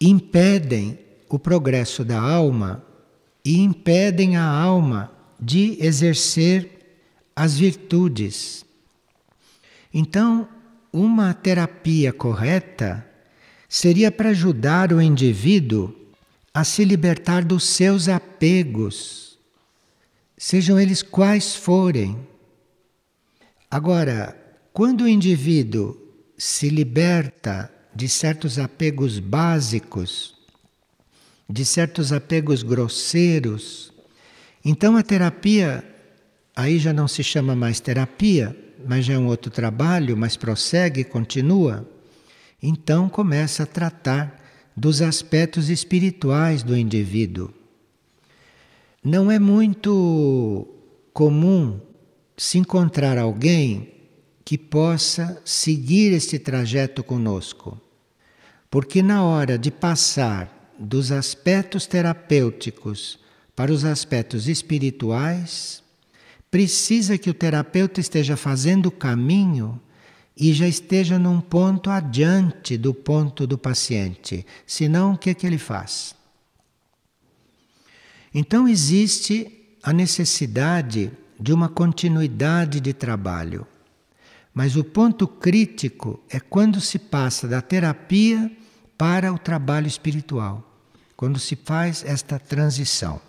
impedem 0.00 0.98
o 1.28 1.38
progresso 1.38 2.04
da 2.04 2.20
alma 2.20 2.84
e 3.44 3.60
impedem 3.60 4.36
a 4.36 4.44
alma 4.44 5.12
de 5.40 5.76
exercer 5.80 6.98
as 7.34 7.56
virtudes. 7.56 8.64
Então, 9.92 10.48
uma 10.92 11.32
terapia 11.32 12.12
correta 12.12 13.06
seria 13.68 14.10
para 14.12 14.30
ajudar 14.30 14.92
o 14.92 15.00
indivíduo 15.00 15.94
a 16.54 16.64
se 16.64 16.84
libertar 16.84 17.44
dos 17.44 17.64
seus 17.64 18.08
apegos, 18.08 19.38
sejam 20.36 20.78
eles 20.78 21.02
quais 21.02 21.54
forem. 21.54 22.18
Agora, 23.70 24.36
quando 24.72 25.04
o 25.04 25.08
indivíduo 25.08 25.96
se 26.36 26.68
liberta 26.68 27.72
de 27.94 28.08
certos 28.08 28.58
apegos 28.58 29.18
básicos, 29.18 30.34
de 31.48 31.64
certos 31.64 32.12
apegos 32.12 32.62
grosseiros, 32.62 33.92
então 34.64 34.96
a 34.96 35.02
terapia 35.02 35.84
aí 36.54 36.78
já 36.78 36.92
não 36.92 37.08
se 37.08 37.24
chama 37.24 37.56
mais 37.56 37.80
terapia, 37.80 38.56
mas 38.86 39.04
já 39.06 39.14
é 39.14 39.18
um 39.18 39.26
outro 39.26 39.50
trabalho, 39.50 40.16
mas 40.16 40.36
prossegue, 40.36 41.04
continua. 41.04 41.88
Então 42.62 43.08
começa 43.08 43.62
a 43.62 43.66
tratar 43.66 44.41
dos 44.76 45.02
aspectos 45.02 45.68
espirituais 45.68 46.62
do 46.62 46.76
indivíduo. 46.76 47.50
Não 49.04 49.30
é 49.30 49.38
muito 49.38 50.66
comum 51.12 51.80
se 52.36 52.58
encontrar 52.58 53.18
alguém 53.18 53.92
que 54.44 54.56
possa 54.56 55.40
seguir 55.44 56.12
este 56.12 56.38
trajeto 56.38 57.02
conosco, 57.02 57.80
porque 58.70 59.02
na 59.02 59.22
hora 59.22 59.58
de 59.58 59.70
passar 59.70 60.72
dos 60.78 61.12
aspectos 61.12 61.86
terapêuticos 61.86 63.18
para 63.54 63.72
os 63.72 63.84
aspectos 63.84 64.48
espirituais, 64.48 65.82
precisa 66.50 67.16
que 67.18 67.30
o 67.30 67.34
terapeuta 67.34 68.00
esteja 68.00 68.36
fazendo 68.36 68.86
o 68.86 68.90
caminho 68.90 69.80
e 70.36 70.52
já 70.52 70.66
esteja 70.66 71.18
num 71.18 71.40
ponto 71.40 71.90
adiante 71.90 72.76
do 72.76 72.94
ponto 72.94 73.46
do 73.46 73.58
paciente. 73.58 74.46
Senão, 74.66 75.12
o 75.12 75.18
que, 75.18 75.30
é 75.30 75.34
que 75.34 75.46
ele 75.46 75.58
faz? 75.58 76.14
Então, 78.34 78.66
existe 78.66 79.76
a 79.82 79.92
necessidade 79.92 81.12
de 81.38 81.52
uma 81.52 81.68
continuidade 81.68 82.80
de 82.80 82.92
trabalho. 82.92 83.66
Mas 84.54 84.76
o 84.76 84.84
ponto 84.84 85.26
crítico 85.26 86.22
é 86.28 86.38
quando 86.38 86.80
se 86.80 86.98
passa 86.98 87.48
da 87.48 87.60
terapia 87.60 88.50
para 88.96 89.32
o 89.32 89.38
trabalho 89.38 89.86
espiritual, 89.86 90.62
quando 91.16 91.38
se 91.38 91.56
faz 91.56 92.04
esta 92.04 92.38
transição. 92.38 93.20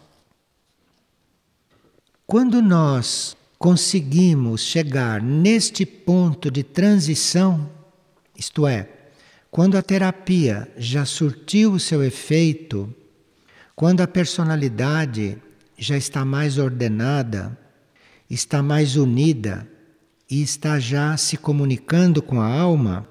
Quando 2.26 2.62
nós 2.62 3.36
conseguimos 3.64 4.60
chegar 4.60 5.22
neste 5.22 5.86
ponto 5.86 6.52
de 6.52 6.64
transição, 6.64 7.72
isto 8.38 8.68
é, 8.68 8.90
quando 9.50 9.78
a 9.78 9.82
terapia 9.82 10.70
já 10.76 11.06
surtiu 11.06 11.72
o 11.72 11.80
seu 11.80 12.04
efeito, 12.04 12.94
quando 13.74 14.02
a 14.02 14.08
personalidade 14.08 15.38
já 15.78 15.96
está 15.96 16.26
mais 16.26 16.58
ordenada, 16.58 17.58
está 18.30 18.62
mais 18.62 18.98
unida 18.98 19.66
e 20.30 20.42
está 20.42 20.78
já 20.78 21.16
se 21.16 21.38
comunicando 21.38 22.22
com 22.22 22.42
a 22.42 22.54
alma, 22.54 23.08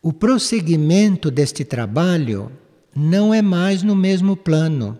o 0.00 0.12
prosseguimento 0.12 1.32
deste 1.32 1.64
trabalho 1.64 2.52
não 2.94 3.34
é 3.34 3.42
mais 3.42 3.82
no 3.82 3.96
mesmo 3.96 4.36
plano. 4.36 4.96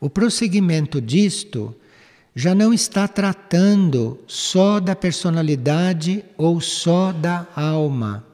O 0.00 0.08
prosseguimento 0.08 0.98
disto 0.98 1.76
já 2.34 2.54
não 2.54 2.74
está 2.74 3.06
tratando 3.06 4.18
só 4.26 4.80
da 4.80 4.96
personalidade 4.96 6.24
ou 6.36 6.60
só 6.60 7.12
da 7.12 7.46
alma. 7.54 8.26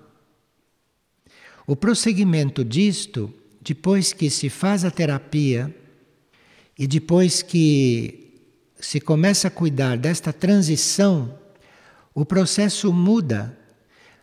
O 1.67 1.77
prosseguimento 1.77 2.65
disto, 2.65 3.33
depois 3.61 4.13
que 4.13 4.31
se 4.31 4.49
faz 4.49 4.85
a 4.85 4.91
terapia 4.91 5.75
e 6.79 6.87
depois 6.87 7.43
que 7.43 8.41
se 8.81 9.01
começa 9.01 9.49
a 9.49 9.51
cuidar 9.51 9.99
desta 9.99 10.33
transição, 10.33 11.39
o 12.15 12.25
processo 12.25 12.91
muda, 12.93 13.57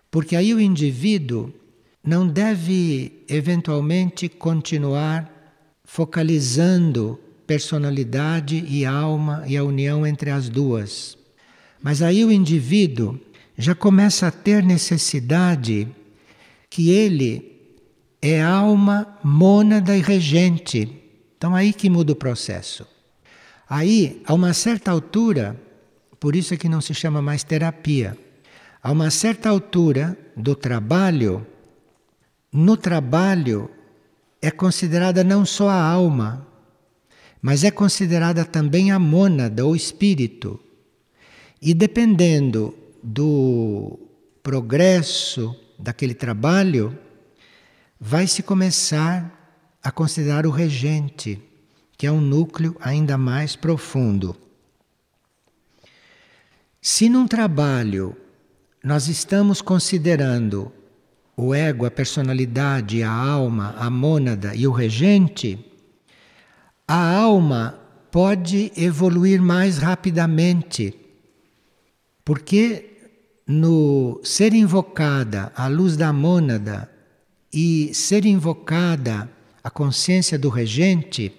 porque 0.10 0.36
aí 0.36 0.54
o 0.54 0.60
indivíduo 0.60 1.54
não 2.04 2.28
deve 2.28 3.24
eventualmente 3.30 4.28
continuar 4.28 5.32
focalizando 5.84 7.20
personalidade 7.48 8.64
e 8.68 8.86
alma 8.86 9.44
e 9.48 9.56
a 9.56 9.64
união 9.64 10.06
entre 10.06 10.30
as 10.30 10.50
duas. 10.50 11.18
Mas 11.82 12.02
aí 12.02 12.24
o 12.26 12.32
indivíduo 12.32 13.18
já 13.58 13.74
começa 13.74 14.28
a 14.28 14.32
ter 14.32 14.62
necessidade 14.62 15.88
que 16.70 16.92
ele 16.92 17.58
é 18.22 18.44
alma 18.44 19.18
mônada 19.24 19.96
e 19.96 20.02
regente. 20.02 21.02
Então 21.38 21.56
aí 21.56 21.72
que 21.72 21.90
muda 21.90 22.12
o 22.12 22.16
processo. 22.16 22.86
Aí, 23.70 24.22
a 24.26 24.34
uma 24.34 24.54
certa 24.54 24.92
altura, 24.92 25.60
por 26.20 26.36
isso 26.36 26.54
é 26.54 26.58
que 26.58 26.70
não 26.70 26.80
se 26.80 26.94
chama 26.94 27.22
mais 27.22 27.44
terapia. 27.44 28.18
A 28.82 28.92
uma 28.92 29.10
certa 29.10 29.50
altura 29.50 30.18
do 30.38 30.56
trabalho, 30.56 31.46
no 32.52 32.78
trabalho 32.78 33.70
é 34.42 34.50
considerada 34.50 35.22
não 35.24 35.46
só 35.46 35.68
a 35.68 35.82
alma, 35.82 36.48
mas 37.48 37.64
é 37.64 37.72
considerada 37.72 38.44
também 38.44 38.92
a 38.92 39.00
mônada 39.00 39.66
ou 39.66 39.74
espírito. 39.74 40.60
E 41.62 41.74
dependendo 41.74 42.78
do 43.02 43.98
progresso 44.44 45.56
daquele 45.80 46.14
trabalho, 46.14 47.00
vai 47.98 48.28
se 48.28 48.44
começar 48.44 49.34
a 49.82 49.90
considerar 49.90 50.46
o 50.46 50.52
regente, 50.52 51.42
que 51.98 52.06
é 52.06 52.12
um 52.12 52.20
núcleo 52.20 52.76
ainda 52.82 53.18
mais 53.18 53.56
profundo. 53.56 54.36
Se 56.82 57.08
num 57.08 57.26
trabalho 57.26 58.14
nós 58.84 59.08
estamos 59.08 59.62
considerando 59.62 60.70
o 61.38 61.56
ego, 61.56 61.86
a 61.86 61.92
personalidade, 61.92 63.02
a 63.04 63.10
alma, 63.10 63.74
a 63.78 63.90
mônada 63.90 64.54
e 64.54 64.68
o 64.68 64.72
regente, 64.74 65.58
a 66.88 67.15
alma 67.15 67.78
pode 68.10 68.71
evoluir 68.78 69.41
mais 69.41 69.78
rapidamente, 69.78 70.95
porque 72.23 72.97
no 73.45 74.21
ser 74.23 74.54
invocada 74.54 75.52
a 75.56 75.67
luz 75.67 75.97
da 75.97 76.13
mônada 76.13 76.89
e 77.52 77.93
ser 77.93 78.26
invocada 78.26 79.30
a 79.63 79.69
consciência 79.69 80.39
do 80.39 80.50
regente, 80.50 81.34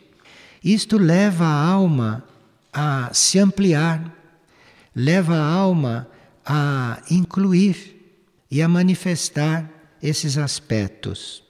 isto 0.62 0.98
leva 0.98 1.46
a 1.46 1.64
alma 1.66 2.24
a 2.72 3.10
se 3.14 3.38
ampliar, 3.38 4.14
leva 4.94 5.34
a 5.34 5.52
alma 5.52 6.08
a 6.44 7.02
incluir 7.10 7.96
e 8.50 8.60
a 8.60 8.68
manifestar 8.68 9.70
esses 10.02 10.36
aspectos. 10.36 11.47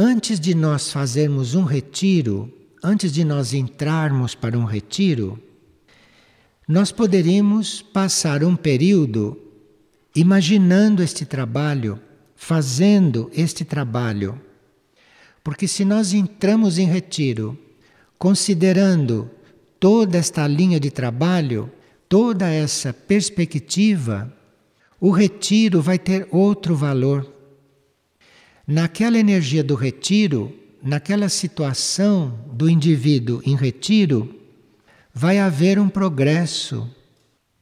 Antes 0.00 0.38
de 0.38 0.54
nós 0.54 0.92
fazermos 0.92 1.56
um 1.56 1.64
retiro, 1.64 2.54
antes 2.84 3.10
de 3.12 3.24
nós 3.24 3.52
entrarmos 3.52 4.32
para 4.32 4.56
um 4.56 4.64
retiro, 4.64 5.42
nós 6.68 6.92
poderíamos 6.92 7.82
passar 7.82 8.44
um 8.44 8.54
período 8.54 9.36
imaginando 10.14 11.02
este 11.02 11.26
trabalho, 11.26 11.98
fazendo 12.36 13.28
este 13.34 13.64
trabalho. 13.64 14.40
Porque 15.42 15.66
se 15.66 15.84
nós 15.84 16.14
entramos 16.14 16.78
em 16.78 16.86
retiro 16.86 17.58
considerando 18.16 19.28
toda 19.80 20.16
esta 20.16 20.46
linha 20.46 20.78
de 20.78 20.92
trabalho, 20.92 21.68
toda 22.08 22.48
essa 22.48 22.92
perspectiva, 22.92 24.32
o 25.00 25.10
retiro 25.10 25.82
vai 25.82 25.98
ter 25.98 26.28
outro 26.30 26.76
valor 26.76 27.37
naquela 28.68 29.16
energia 29.16 29.64
do 29.64 29.74
retiro, 29.74 30.54
naquela 30.82 31.30
situação 31.30 32.38
do 32.52 32.68
indivíduo 32.68 33.40
em 33.46 33.56
retiro, 33.56 34.38
vai 35.14 35.38
haver 35.38 35.78
um 35.78 35.88
progresso 35.88 36.86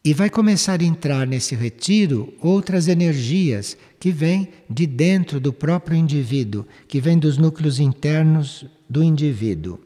e 0.04 0.12
vai 0.12 0.28
começar 0.28 0.80
a 0.80 0.84
entrar 0.84 1.24
nesse 1.24 1.54
retiro 1.54 2.34
outras 2.40 2.88
energias 2.88 3.76
que 4.00 4.10
vêm 4.10 4.48
de 4.68 4.84
dentro 4.84 5.38
do 5.38 5.52
próprio 5.52 5.96
indivíduo, 5.96 6.66
que 6.88 7.00
vêm 7.00 7.16
dos 7.16 7.38
núcleos 7.38 7.78
internos 7.78 8.66
do 8.90 9.02
indivíduo. 9.02 9.78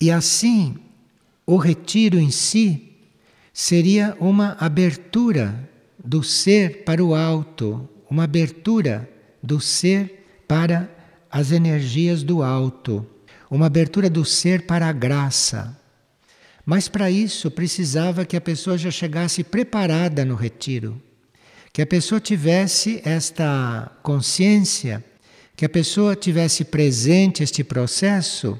E 0.00 0.10
assim, 0.10 0.76
o 1.46 1.56
retiro 1.58 2.18
em 2.18 2.30
si 2.30 2.92
seria 3.52 4.16
uma 4.18 4.56
abertura 4.58 5.68
do 6.02 6.22
ser 6.22 6.84
para 6.84 7.04
o 7.04 7.14
alto, 7.14 7.88
uma 8.10 8.24
abertura 8.24 9.08
do 9.42 9.60
ser 9.60 10.42
para 10.46 10.90
as 11.30 11.52
energias 11.52 12.22
do 12.22 12.42
alto, 12.42 13.06
uma 13.50 13.66
abertura 13.66 14.08
do 14.08 14.24
ser 14.24 14.66
para 14.66 14.86
a 14.86 14.92
graça. 14.92 15.76
Mas 16.64 16.88
para 16.88 17.10
isso 17.10 17.50
precisava 17.50 18.24
que 18.24 18.36
a 18.36 18.40
pessoa 18.40 18.76
já 18.76 18.90
chegasse 18.90 19.42
preparada 19.42 20.24
no 20.24 20.34
retiro, 20.34 21.00
que 21.72 21.82
a 21.82 21.86
pessoa 21.86 22.20
tivesse 22.20 23.00
esta 23.04 23.90
consciência, 24.02 25.04
que 25.56 25.64
a 25.64 25.68
pessoa 25.68 26.14
tivesse 26.14 26.64
presente 26.64 27.42
este 27.42 27.64
processo 27.64 28.58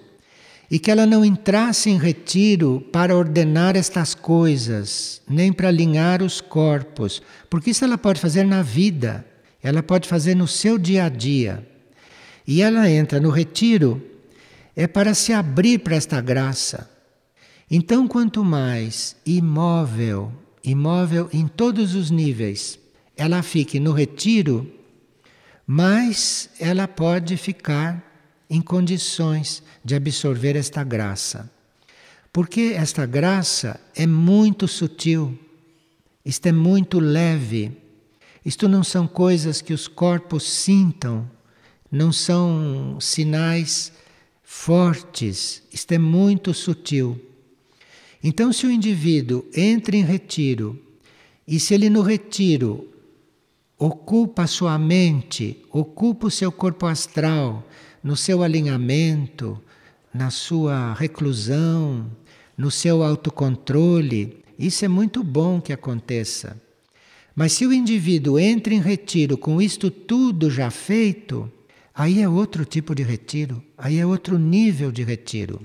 e 0.71 0.79
que 0.79 0.91
ela 0.91 1.07
não 1.07 1.25
entrasse 1.25 1.89
em 1.89 1.99
retiro 1.99 2.81
para 2.93 3.17
ordenar 3.17 3.77
estas 3.77 4.15
coisas, 4.15 5.23
nem 5.29 5.53
para 5.53 5.69
alinhar 5.69 6.23
os 6.23 6.41
corpos, 6.41 7.23
porque 7.49 7.71
isso 7.71 7.85
ela 7.85 7.97
pode 7.97 8.21
fazer 8.21 8.45
na 8.45 8.63
vida, 8.63 9.25
ela 9.63 9.83
pode 9.83 10.09
fazer 10.09 10.35
no 10.35 10.47
seu 10.47 10.79
dia 10.79 11.05
a 11.05 11.09
dia. 11.09 11.67
E 12.47 12.63
ela 12.63 12.89
entra 12.89 13.21
no 13.21 13.31
retiro 13.31 14.03
é 14.75 14.87
para 14.87 15.13
se 15.13 15.33
abrir 15.33 15.81
para 15.81 15.97
esta 15.97 16.21
graça. 16.21 16.89
Então, 17.69 18.07
quanto 18.07 18.45
mais 18.45 19.17
imóvel, 19.27 20.33
imóvel 20.63 21.29
em 21.33 21.49
todos 21.49 21.97
os 21.97 22.13
níveis, 22.13 22.79
ela 23.17 23.43
fique 23.43 23.81
no 23.81 23.93
retiro, 23.93 24.73
mais 25.67 26.49
ela 26.61 26.87
pode 26.87 27.37
ficar 27.37 28.03
em 28.49 28.61
condições 28.61 29.65
de 29.85 29.97
absorver 29.97 30.55
esta 30.55 30.85
graça. 30.85 31.51
Porque 32.33 32.73
esta 32.77 33.05
graça 33.05 33.81
é 33.97 34.07
muito 34.07 34.69
sutil, 34.69 35.37
isto 36.25 36.47
é 36.47 36.53
muito 36.53 37.01
leve, 37.01 37.77
isto 38.49 38.67
não 38.67 38.83
são 38.83 39.07
coisas 39.07 39.61
que 39.61 39.75
os 39.75 39.87
corpos 39.87 40.43
sintam, 40.43 41.31
não 41.93 42.11
são 42.11 42.97
sinais 42.99 43.93
fortes, 44.43 45.63
isto 45.71 45.93
é 45.93 45.99
muito 45.99 46.55
sutil. 46.55 47.21
Então, 48.25 48.51
se 48.51 48.67
o 48.67 48.71
indivíduo 48.71 49.45
entra 49.55 49.95
em 49.95 50.03
retiro 50.03 50.83
e 51.47 51.61
se 51.61 51.75
ele 51.75 51.91
no 51.91 52.01
retiro 52.01 52.89
ocupa 53.79 54.45
a 54.45 54.47
sua 54.47 54.79
mente, 54.79 55.63
ocupa 55.71 56.29
o 56.29 56.31
seu 56.31 56.51
corpo 56.51 56.87
astral, 56.87 57.69
no 58.03 58.17
seu 58.17 58.43
alinhamento, 58.43 59.63
na 60.13 60.31
sua 60.31 60.95
reclusão, 60.95 62.11
no 62.57 62.71
seu 62.71 63.03
autocontrole. 63.03 64.43
Isso 64.59 64.87
é 64.87 64.89
muito 64.89 65.23
bom 65.23 65.61
que 65.61 65.71
aconteça. 65.71 66.57
Mas 67.39 67.53
se 67.53 67.65
o 67.65 67.73
indivíduo 67.73 68.37
entra 68.37 68.75
em 68.75 68.81
retiro 68.81 69.39
com 69.39 69.63
isto 69.63 69.93
tudo 69.93 70.51
já 70.51 70.73
feito, 70.73 71.49
aí 71.95 72.21
é 72.21 72.29
outro 72.29 72.65
tipo 72.65 72.97
de 72.97 73.05
retiro, 73.05 73.63
aí 73.79 74.01
é 74.01 74.05
outro 74.05 74.37
nível 74.37 74.91
de 74.91 75.05
retiro. 75.05 75.61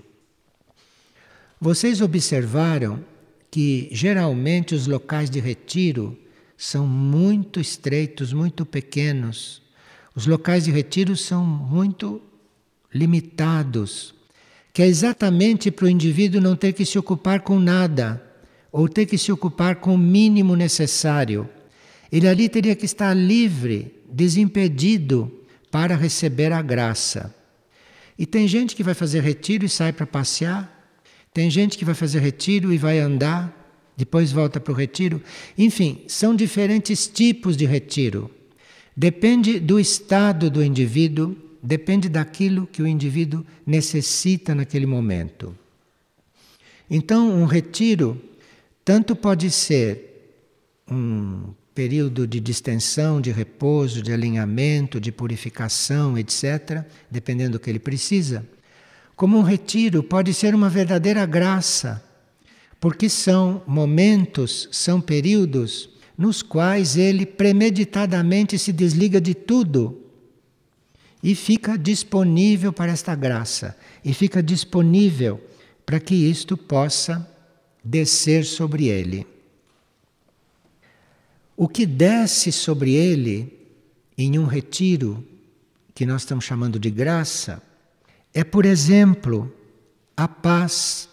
Vocês 1.59 1.99
observaram 1.99 3.03
que 3.49 3.89
geralmente 3.91 4.75
os 4.75 4.86
locais 4.86 5.31
de 5.31 5.39
retiro 5.39 6.15
são 6.55 6.86
muito 6.86 7.59
estreitos, 7.59 8.31
muito 8.31 8.67
pequenos. 8.67 9.59
Os 10.13 10.27
locais 10.27 10.65
de 10.65 10.71
retiro 10.71 11.17
são 11.17 11.43
muito 11.43 12.21
limitados, 12.93 14.13
que 14.71 14.83
é 14.83 14.86
exatamente 14.86 15.71
para 15.71 15.86
o 15.86 15.89
indivíduo 15.89 16.39
não 16.39 16.55
ter 16.55 16.73
que 16.73 16.86
se 16.86 16.99
ocupar 16.99 17.41
com 17.41 17.59
nada, 17.59 18.23
ou 18.71 18.88
ter 18.88 19.07
que 19.07 19.17
se 19.17 19.31
ocupar 19.31 19.77
com 19.77 19.95
o 19.95 19.97
mínimo 19.97 20.55
necessário. 20.55 21.49
Ele 22.13 22.28
ali 22.28 22.47
teria 22.47 22.76
que 22.76 22.86
estar 22.86 23.12
livre, 23.15 23.91
desimpedido 24.08 25.32
para 25.71 25.95
receber 25.95 26.54
a 26.54 26.62
graça. 26.62 27.34
E 28.19 28.28
tem 28.28 28.47
gente 28.47 28.76
que 28.76 28.84
vai 28.84 28.93
fazer 28.93 29.21
retiro 29.21 29.65
e 29.65 29.69
sai 29.69 29.91
para 29.91 30.06
passear, 30.06 30.69
tem 31.34 31.49
gente 31.49 31.76
que 31.76 31.84
vai 31.84 31.95
fazer 31.95 32.19
retiro 32.19 32.71
e 32.71 32.78
vai 32.78 32.99
andar, 32.99 33.52
depois 33.97 34.32
volta 34.32 34.60
para 34.60 34.71
o 34.71 34.76
retiro. 34.76 35.23
Enfim, 35.58 36.04
são 36.08 36.36
diferentes 36.36 37.08
tipos 37.08 37.58
de 37.58 37.65
retiro. 37.65 38.30
Depende 38.95 39.60
do 39.60 39.80
estado 39.80 40.52
do 40.52 40.63
indivíduo, 40.63 41.36
depende 41.63 42.10
daquilo 42.10 42.67
que 42.67 42.84
o 42.84 42.88
indivíduo 42.88 43.43
necessita 43.65 44.54
naquele 44.54 44.86
momento. 44.86 45.58
Então, 46.88 47.28
um 47.41 47.45
retiro 47.45 48.21
tanto 48.86 49.15
pode 49.15 49.49
ser 49.49 50.43
um 50.88 51.52
período 51.73 52.27
de 52.27 52.39
distensão, 52.39 53.19
de 53.19 53.31
repouso, 53.31 54.01
de 54.01 54.13
alinhamento, 54.13 54.99
de 54.99 55.12
purificação, 55.12 56.17
etc., 56.17 56.83
dependendo 57.09 57.53
do 57.53 57.59
que 57.59 57.69
ele 57.69 57.79
precisa, 57.79 58.45
como 59.15 59.38
um 59.38 59.41
retiro 59.41 60.03
pode 60.03 60.33
ser 60.33 60.53
uma 60.55 60.69
verdadeira 60.69 61.25
graça, 61.25 62.03
porque 62.79 63.07
são 63.07 63.62
momentos, 63.65 64.67
são 64.71 64.99
períodos 64.99 65.89
nos 66.17 66.41
quais 66.41 66.97
ele 66.97 67.25
premeditadamente 67.25 68.57
se 68.59 68.71
desliga 68.71 69.19
de 69.19 69.33
tudo 69.33 69.99
e 71.23 71.33
fica 71.33 71.77
disponível 71.77 72.73
para 72.73 72.91
esta 72.91 73.15
graça, 73.15 73.77
e 74.03 74.13
fica 74.13 74.43
disponível 74.43 75.39
para 75.86 75.99
que 75.99 76.13
isto 76.13 76.57
possa 76.57 77.25
descer 77.83 78.43
sobre 78.43 78.88
ele. 78.88 79.25
O 81.55 81.67
que 81.67 81.85
desce 81.85 82.51
sobre 82.51 82.93
ele 82.93 83.67
em 84.17 84.37
um 84.39 84.45
retiro, 84.45 85.25
que 85.93 86.05
nós 86.05 86.21
estamos 86.21 86.45
chamando 86.45 86.79
de 86.79 86.89
graça, 86.89 87.61
é, 88.33 88.43
por 88.43 88.65
exemplo, 88.65 89.53
a 90.17 90.27
paz, 90.27 91.09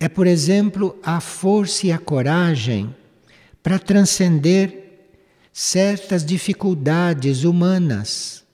é, 0.00 0.08
por 0.08 0.26
exemplo, 0.26 0.98
a 1.02 1.20
força 1.20 1.86
e 1.86 1.92
a 1.92 1.98
coragem 1.98 2.94
para 3.62 3.78
transcender 3.78 5.08
certas 5.52 6.24
dificuldades 6.24 7.44
humanas 7.44 8.44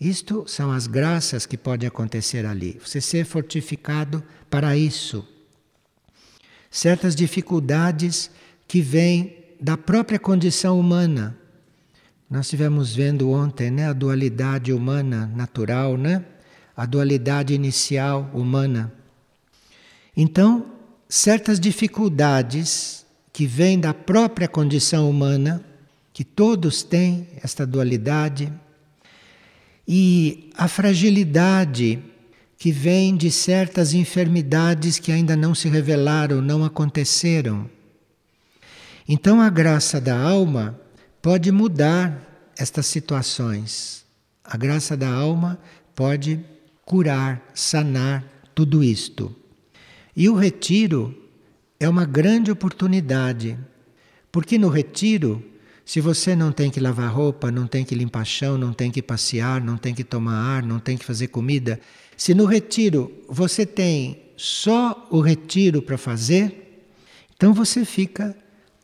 isto 0.00 0.44
são 0.46 0.70
as 0.70 0.86
graças 0.86 1.44
que 1.44 1.56
podem 1.56 1.88
acontecer 1.88 2.46
ali. 2.46 2.78
Você 2.84 3.00
ser 3.00 3.24
fortificado 3.24 4.22
para 4.48 4.76
isso. 4.76 5.26
Certas 6.70 7.16
dificuldades 7.16 8.30
que 8.68 8.80
vêm 8.80 9.37
da 9.60 9.76
própria 9.76 10.18
condição 10.18 10.78
humana. 10.78 11.36
Nós 12.30 12.46
estivemos 12.46 12.94
vendo 12.94 13.30
ontem 13.30 13.70
né, 13.70 13.88
a 13.88 13.92
dualidade 13.92 14.72
humana 14.72 15.30
natural, 15.34 15.96
né? 15.96 16.24
a 16.76 16.86
dualidade 16.86 17.54
inicial 17.54 18.30
humana. 18.32 18.92
Então, 20.16 20.66
certas 21.08 21.58
dificuldades 21.58 23.04
que 23.32 23.46
vêm 23.46 23.80
da 23.80 23.92
própria 23.92 24.46
condição 24.46 25.08
humana, 25.08 25.64
que 26.12 26.22
todos 26.22 26.82
têm 26.82 27.28
esta 27.42 27.66
dualidade, 27.66 28.52
e 29.86 30.50
a 30.56 30.68
fragilidade 30.68 31.98
que 32.58 32.70
vem 32.70 33.16
de 33.16 33.30
certas 33.30 33.94
enfermidades 33.94 34.98
que 34.98 35.10
ainda 35.10 35.34
não 35.36 35.54
se 35.54 35.68
revelaram, 35.68 36.42
não 36.42 36.64
aconteceram. 36.64 37.70
Então 39.08 39.40
a 39.40 39.48
graça 39.48 40.00
da 40.00 40.18
alma 40.20 40.78
pode 41.22 41.50
mudar 41.50 42.52
estas 42.58 42.86
situações. 42.86 44.04
A 44.44 44.56
graça 44.56 44.96
da 44.96 45.08
alma 45.08 45.58
pode 45.94 46.44
curar, 46.84 47.42
sanar 47.54 48.24
tudo 48.54 48.84
isto. 48.84 49.34
E 50.14 50.28
o 50.28 50.34
retiro 50.34 51.14
é 51.80 51.88
uma 51.88 52.04
grande 52.04 52.50
oportunidade, 52.50 53.58
porque 54.30 54.58
no 54.58 54.68
retiro 54.68 55.42
se 55.88 56.02
você 56.02 56.36
não 56.36 56.52
tem 56.52 56.70
que 56.70 56.78
lavar 56.78 57.10
roupa, 57.10 57.50
não 57.50 57.66
tem 57.66 57.82
que 57.82 57.94
limpar 57.94 58.26
chão, 58.26 58.58
não 58.58 58.74
tem 58.74 58.90
que 58.90 59.00
passear, 59.00 59.64
não 59.64 59.78
tem 59.78 59.94
que 59.94 60.04
tomar 60.04 60.34
ar, 60.34 60.62
não 60.62 60.78
tem 60.78 60.98
que 60.98 61.04
fazer 61.04 61.28
comida, 61.28 61.80
se 62.14 62.34
no 62.34 62.44
retiro 62.44 63.10
você 63.26 63.64
tem 63.64 64.22
só 64.36 65.08
o 65.10 65.18
retiro 65.18 65.80
para 65.80 65.96
fazer, 65.96 66.84
então 67.34 67.54
você 67.54 67.86
fica 67.86 68.36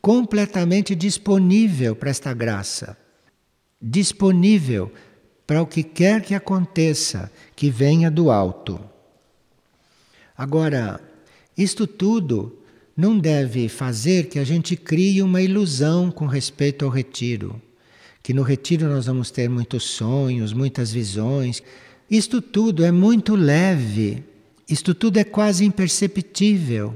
completamente 0.04 0.94
disponível 0.94 1.96
para 1.96 2.10
esta 2.10 2.34
graça. 2.34 2.94
Disponível 3.80 4.92
para 5.46 5.62
o 5.62 5.66
que 5.66 5.82
quer 5.82 6.20
que 6.20 6.34
aconteça, 6.34 7.32
que 7.56 7.70
venha 7.70 8.10
do 8.10 8.30
alto. 8.30 8.78
Agora, 10.36 11.00
isto 11.56 11.86
tudo 11.86 12.58
não 12.94 13.18
deve 13.18 13.66
fazer 13.66 14.28
que 14.28 14.38
a 14.38 14.44
gente 14.44 14.76
crie 14.76 15.22
uma 15.22 15.40
ilusão 15.40 16.10
com 16.10 16.26
respeito 16.26 16.84
ao 16.84 16.90
retiro. 16.90 17.58
Que 18.22 18.34
no 18.34 18.42
retiro 18.42 18.86
nós 18.86 19.06
vamos 19.06 19.30
ter 19.30 19.48
muitos 19.48 19.84
sonhos, 19.84 20.52
muitas 20.52 20.92
visões. 20.92 21.62
Isto 22.10 22.42
tudo 22.42 22.84
é 22.84 22.92
muito 22.92 23.34
leve, 23.34 24.22
isto 24.68 24.94
tudo 24.94 25.16
é 25.16 25.24
quase 25.24 25.64
imperceptível. 25.64 26.94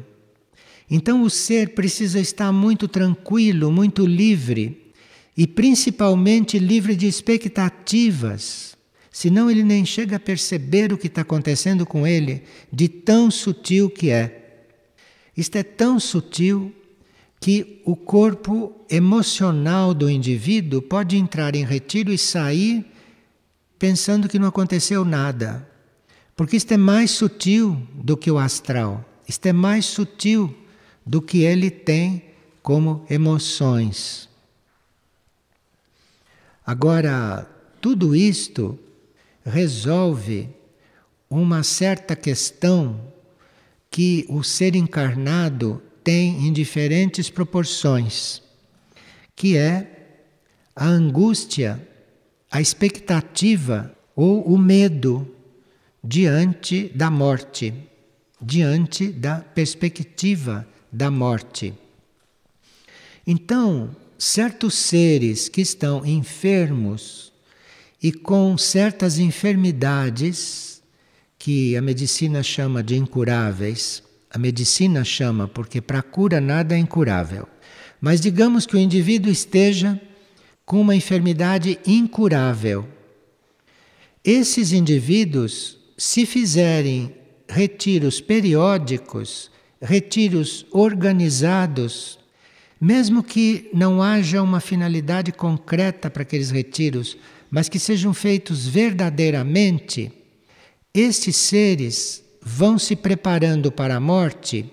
Então 0.90 1.22
o 1.22 1.28
ser 1.28 1.74
precisa 1.74 2.18
estar 2.18 2.50
muito 2.52 2.88
tranquilo, 2.88 3.70
muito 3.70 4.06
livre 4.06 4.92
e 5.36 5.46
principalmente 5.46 6.58
livre 6.58 6.96
de 6.96 7.06
expectativas. 7.06 8.76
Senão 9.10 9.50
ele 9.50 9.62
nem 9.62 9.84
chega 9.84 10.16
a 10.16 10.20
perceber 10.20 10.92
o 10.92 10.98
que 10.98 11.08
está 11.08 11.22
acontecendo 11.22 11.84
com 11.84 12.06
ele, 12.06 12.42
de 12.72 12.88
tão 12.88 13.30
sutil 13.30 13.90
que 13.90 14.10
é. 14.10 14.66
Isto 15.36 15.56
é 15.56 15.62
tão 15.62 16.00
sutil 16.00 16.72
que 17.40 17.82
o 17.84 17.94
corpo 17.94 18.72
emocional 18.90 19.94
do 19.94 20.10
indivíduo 20.10 20.82
pode 20.82 21.16
entrar 21.16 21.54
em 21.54 21.64
retiro 21.64 22.12
e 22.12 22.18
sair 22.18 22.84
pensando 23.78 24.28
que 24.28 24.38
não 24.38 24.48
aconteceu 24.48 25.04
nada. 25.04 25.68
Porque 26.34 26.56
isto 26.56 26.72
é 26.72 26.76
mais 26.76 27.10
sutil 27.10 27.80
do 27.94 28.16
que 28.16 28.30
o 28.30 28.38
astral. 28.38 29.04
Isto 29.28 29.46
é 29.46 29.52
mais 29.52 29.84
sutil 29.84 30.54
do 31.08 31.22
que 31.22 31.42
ele 31.42 31.70
tem 31.70 32.22
como 32.62 33.02
emoções. 33.08 34.28
Agora, 36.66 37.48
tudo 37.80 38.14
isto 38.14 38.78
resolve 39.42 40.50
uma 41.30 41.62
certa 41.62 42.14
questão 42.14 43.00
que 43.90 44.26
o 44.28 44.42
ser 44.42 44.76
encarnado 44.76 45.80
tem 46.04 46.46
em 46.46 46.52
diferentes 46.52 47.30
proporções, 47.30 48.42
que 49.34 49.56
é 49.56 50.26
a 50.76 50.84
angústia, 50.84 51.88
a 52.50 52.60
expectativa 52.60 53.96
ou 54.14 54.42
o 54.42 54.58
medo 54.58 55.34
diante 56.04 56.90
da 56.94 57.10
morte, 57.10 57.72
diante 58.42 59.10
da 59.10 59.40
perspectiva 59.40 60.68
da 60.90 61.10
morte. 61.10 61.74
Então, 63.26 63.94
certos 64.18 64.74
seres 64.74 65.48
que 65.48 65.60
estão 65.60 66.04
enfermos 66.04 67.32
e 68.02 68.12
com 68.12 68.56
certas 68.56 69.18
enfermidades 69.18 70.82
que 71.38 71.76
a 71.76 71.82
medicina 71.82 72.42
chama 72.42 72.82
de 72.82 72.96
incuráveis, 72.96 74.02
a 74.30 74.38
medicina 74.38 75.04
chama 75.04 75.46
porque 75.46 75.80
para 75.80 76.02
cura 76.02 76.40
nada 76.40 76.74
é 76.74 76.78
incurável. 76.78 77.48
Mas 78.00 78.20
digamos 78.20 78.66
que 78.66 78.76
o 78.76 78.78
indivíduo 78.78 79.30
esteja 79.30 80.00
com 80.64 80.80
uma 80.80 80.94
enfermidade 80.94 81.78
incurável. 81.86 82.86
Esses 84.22 84.72
indivíduos, 84.72 85.78
se 85.96 86.26
fizerem 86.26 87.14
retiros 87.48 88.20
periódicos, 88.20 89.50
retiros 89.80 90.66
organizados, 90.70 92.18
mesmo 92.80 93.22
que 93.22 93.68
não 93.72 94.02
haja 94.02 94.42
uma 94.42 94.60
finalidade 94.60 95.32
concreta 95.32 96.10
para 96.10 96.22
aqueles 96.22 96.50
retiros, 96.50 97.16
mas 97.50 97.68
que 97.68 97.78
sejam 97.78 98.12
feitos 98.12 98.66
verdadeiramente, 98.66 100.12
estes 100.92 101.36
seres 101.36 102.24
vão 102.42 102.78
se 102.78 102.96
preparando 102.96 103.70
para 103.70 103.96
a 103.96 104.00
morte 104.00 104.70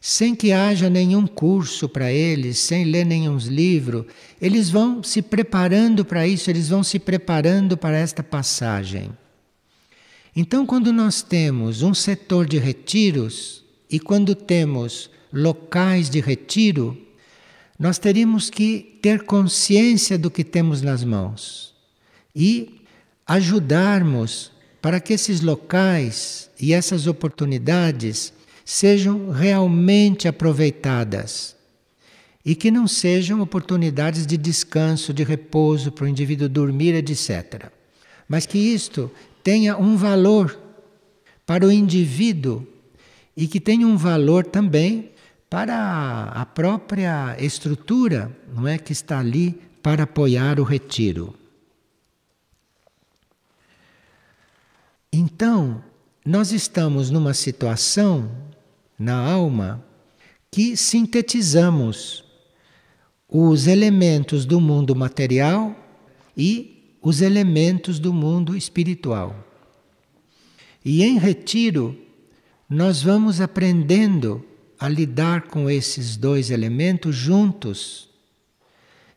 sem 0.00 0.34
que 0.34 0.52
haja 0.52 0.88
nenhum 0.88 1.26
curso 1.26 1.88
para 1.88 2.12
eles, 2.12 2.58
sem 2.58 2.84
ler 2.84 3.04
nenhum 3.04 3.36
livro. 3.36 4.06
Eles 4.40 4.70
vão 4.70 5.02
se 5.02 5.20
preparando 5.20 6.04
para 6.04 6.26
isso, 6.26 6.48
eles 6.48 6.68
vão 6.68 6.82
se 6.82 6.98
preparando 6.98 7.76
para 7.76 7.98
esta 7.98 8.22
passagem. 8.22 9.10
Então, 10.36 10.64
quando 10.64 10.92
nós 10.92 11.20
temos 11.20 11.82
um 11.82 11.92
setor 11.92 12.46
de 12.46 12.58
retiros, 12.58 13.64
e 13.90 13.98
quando 13.98 14.34
temos 14.34 15.10
locais 15.32 16.10
de 16.10 16.20
retiro, 16.20 16.96
nós 17.78 17.98
teríamos 17.98 18.50
que 18.50 18.98
ter 19.00 19.22
consciência 19.22 20.18
do 20.18 20.30
que 20.30 20.42
temos 20.42 20.82
nas 20.82 21.04
mãos 21.04 21.74
e 22.34 22.82
ajudarmos 23.26 24.50
para 24.82 25.00
que 25.00 25.12
esses 25.12 25.40
locais 25.40 26.50
e 26.58 26.72
essas 26.72 27.06
oportunidades 27.06 28.32
sejam 28.64 29.30
realmente 29.30 30.28
aproveitadas 30.28 31.56
e 32.44 32.54
que 32.54 32.70
não 32.70 32.86
sejam 32.86 33.40
oportunidades 33.40 34.26
de 34.26 34.36
descanso, 34.36 35.12
de 35.12 35.22
repouso 35.22 35.92
para 35.92 36.04
o 36.04 36.08
indivíduo 36.08 36.48
dormir, 36.48 36.94
etc. 36.94 37.70
Mas 38.26 38.46
que 38.46 38.58
isto 38.58 39.10
tenha 39.42 39.76
um 39.76 39.96
valor 39.96 40.58
para 41.44 41.66
o 41.66 41.72
indivíduo 41.72 42.66
e 43.38 43.46
que 43.46 43.60
tem 43.60 43.84
um 43.84 43.96
valor 43.96 44.44
também 44.44 45.12
para 45.48 46.24
a 46.24 46.44
própria 46.44 47.36
estrutura, 47.38 48.36
não 48.52 48.66
é 48.66 48.76
que 48.76 48.90
está 48.90 49.20
ali 49.20 49.52
para 49.80 50.02
apoiar 50.02 50.58
o 50.58 50.64
retiro. 50.64 51.32
Então, 55.12 55.80
nós 56.26 56.50
estamos 56.50 57.10
numa 57.10 57.32
situação 57.32 58.28
na 58.98 59.16
alma 59.16 59.84
que 60.50 60.76
sintetizamos 60.76 62.24
os 63.28 63.68
elementos 63.68 64.44
do 64.44 64.60
mundo 64.60 64.96
material 64.96 65.76
e 66.36 66.96
os 67.00 67.22
elementos 67.22 68.00
do 68.00 68.12
mundo 68.12 68.56
espiritual. 68.56 69.46
E 70.84 71.04
em 71.04 71.18
retiro, 71.18 72.07
nós 72.68 73.02
vamos 73.02 73.40
aprendendo 73.40 74.44
a 74.78 74.88
lidar 74.88 75.42
com 75.42 75.70
esses 75.70 76.16
dois 76.16 76.50
elementos 76.50 77.16
juntos 77.16 78.10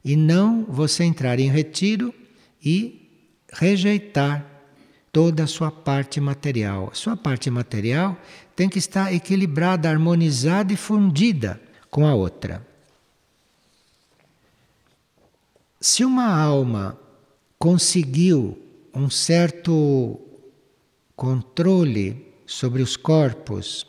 e 0.04 0.16
não 0.16 0.66
você 0.66 1.04
entrar 1.04 1.40
em 1.40 1.50
retiro 1.50 2.14
e 2.64 3.10
rejeitar 3.52 4.46
toda 5.12 5.44
a 5.44 5.48
sua 5.48 5.70
parte 5.70 6.22
material. 6.22 6.92
Sua 6.94 7.18
parte 7.18 7.50
material 7.50 8.18
tem 8.56 8.70
que 8.70 8.80
estar 8.80 9.14
equilibrada, 9.14 9.90
harmonizada 9.90 10.72
e 10.72 10.78
fundida 10.78 11.62
com 11.90 12.08
a 12.08 12.16
outra. 12.16 12.66
Se 15.80 16.06
uma 16.06 16.34
alma 16.34 16.98
conseguiu 17.60 18.58
um 18.94 19.10
certo 19.10 20.20
controle 21.16 22.31
sobre 22.52 22.82
os 22.82 22.98
corpos. 22.98 23.86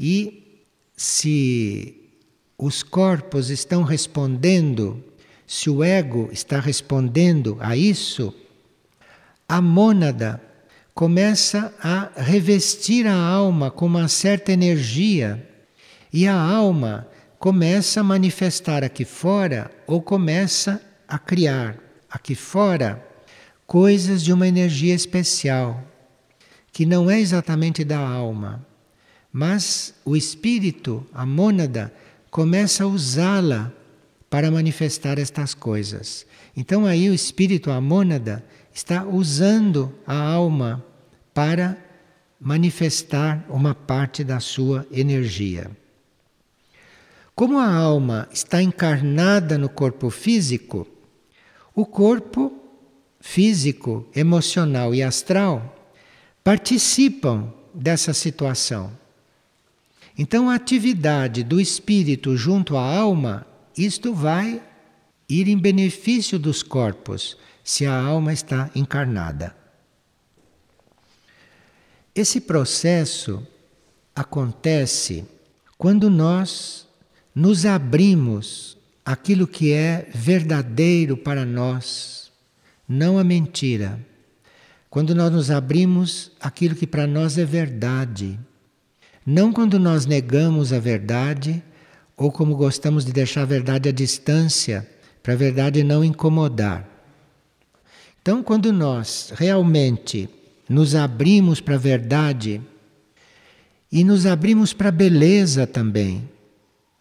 E 0.00 0.62
se 0.96 2.10
os 2.56 2.82
corpos 2.82 3.50
estão 3.50 3.82
respondendo, 3.82 5.04
se 5.46 5.68
o 5.68 5.84
ego 5.84 6.30
está 6.32 6.58
respondendo 6.58 7.58
a 7.60 7.76
isso, 7.76 8.34
a 9.46 9.60
mônada 9.60 10.40
começa 10.94 11.74
a 11.78 12.10
revestir 12.16 13.06
a 13.06 13.14
alma 13.14 13.70
com 13.70 13.84
uma 13.84 14.08
certa 14.08 14.50
energia 14.50 15.46
e 16.10 16.26
a 16.26 16.34
alma 16.34 17.06
começa 17.38 18.00
a 18.00 18.04
manifestar 18.04 18.82
aqui 18.82 19.04
fora 19.04 19.70
ou 19.86 20.00
começa 20.00 20.80
a 21.06 21.18
criar 21.18 21.76
aqui 22.10 22.34
fora 22.34 23.06
coisas 23.66 24.24
de 24.24 24.32
uma 24.32 24.48
energia 24.48 24.94
especial 24.94 25.84
que 26.76 26.84
não 26.84 27.10
é 27.10 27.18
exatamente 27.18 27.82
da 27.82 27.98
alma, 27.98 28.62
mas 29.32 29.94
o 30.04 30.14
espírito, 30.14 31.06
a 31.10 31.24
mônada, 31.24 31.90
começa 32.30 32.84
a 32.84 32.86
usá-la 32.86 33.72
para 34.28 34.50
manifestar 34.50 35.18
estas 35.18 35.54
coisas. 35.54 36.26
Então 36.54 36.84
aí 36.84 37.08
o 37.08 37.14
espírito, 37.14 37.70
a 37.70 37.80
mônada, 37.80 38.44
está 38.74 39.06
usando 39.06 39.90
a 40.06 40.18
alma 40.18 40.84
para 41.32 41.78
manifestar 42.38 43.42
uma 43.48 43.74
parte 43.74 44.22
da 44.22 44.38
sua 44.38 44.86
energia. 44.92 45.70
Como 47.34 47.58
a 47.58 47.74
alma 47.74 48.28
está 48.30 48.60
encarnada 48.60 49.56
no 49.56 49.70
corpo 49.70 50.10
físico, 50.10 50.86
o 51.74 51.86
corpo 51.86 52.52
físico, 53.18 54.06
emocional 54.14 54.94
e 54.94 55.02
astral 55.02 55.72
participam 56.46 57.52
dessa 57.74 58.14
situação. 58.14 58.96
Então, 60.16 60.48
a 60.48 60.54
atividade 60.54 61.42
do 61.42 61.60
espírito 61.60 62.36
junto 62.36 62.76
à 62.76 62.82
alma, 62.82 63.44
isto 63.76 64.14
vai 64.14 64.62
ir 65.28 65.48
em 65.48 65.58
benefício 65.58 66.38
dos 66.38 66.62
corpos, 66.62 67.36
se 67.64 67.84
a 67.84 68.00
alma 68.00 68.32
está 68.32 68.70
encarnada. 68.76 69.56
Esse 72.14 72.40
processo 72.40 73.44
acontece 74.14 75.24
quando 75.76 76.08
nós 76.08 76.86
nos 77.34 77.66
abrimos 77.66 78.78
aquilo 79.04 79.48
que 79.48 79.72
é 79.72 80.08
verdadeiro 80.14 81.16
para 81.16 81.44
nós, 81.44 82.30
não 82.88 83.18
a 83.18 83.24
mentira 83.24 83.98
quando 84.96 85.14
nós 85.14 85.30
nos 85.30 85.50
abrimos 85.50 86.32
aquilo 86.40 86.74
que 86.74 86.86
para 86.86 87.06
nós 87.06 87.36
é 87.36 87.44
verdade. 87.44 88.40
Não 89.26 89.52
quando 89.52 89.78
nós 89.78 90.06
negamos 90.06 90.72
a 90.72 90.78
verdade 90.78 91.62
ou 92.16 92.32
como 92.32 92.56
gostamos 92.56 93.04
de 93.04 93.12
deixar 93.12 93.42
a 93.42 93.44
verdade 93.44 93.90
à 93.90 93.92
distância, 93.92 94.88
para 95.22 95.34
a 95.34 95.36
verdade 95.36 95.84
não 95.84 96.02
incomodar. 96.02 96.88
Então, 98.22 98.42
quando 98.42 98.72
nós 98.72 99.34
realmente 99.36 100.30
nos 100.66 100.94
abrimos 100.94 101.60
para 101.60 101.74
a 101.74 101.78
verdade 101.78 102.62
e 103.92 104.02
nos 104.02 104.24
abrimos 104.24 104.72
para 104.72 104.88
a 104.88 104.92
beleza 104.92 105.66
também, 105.66 106.26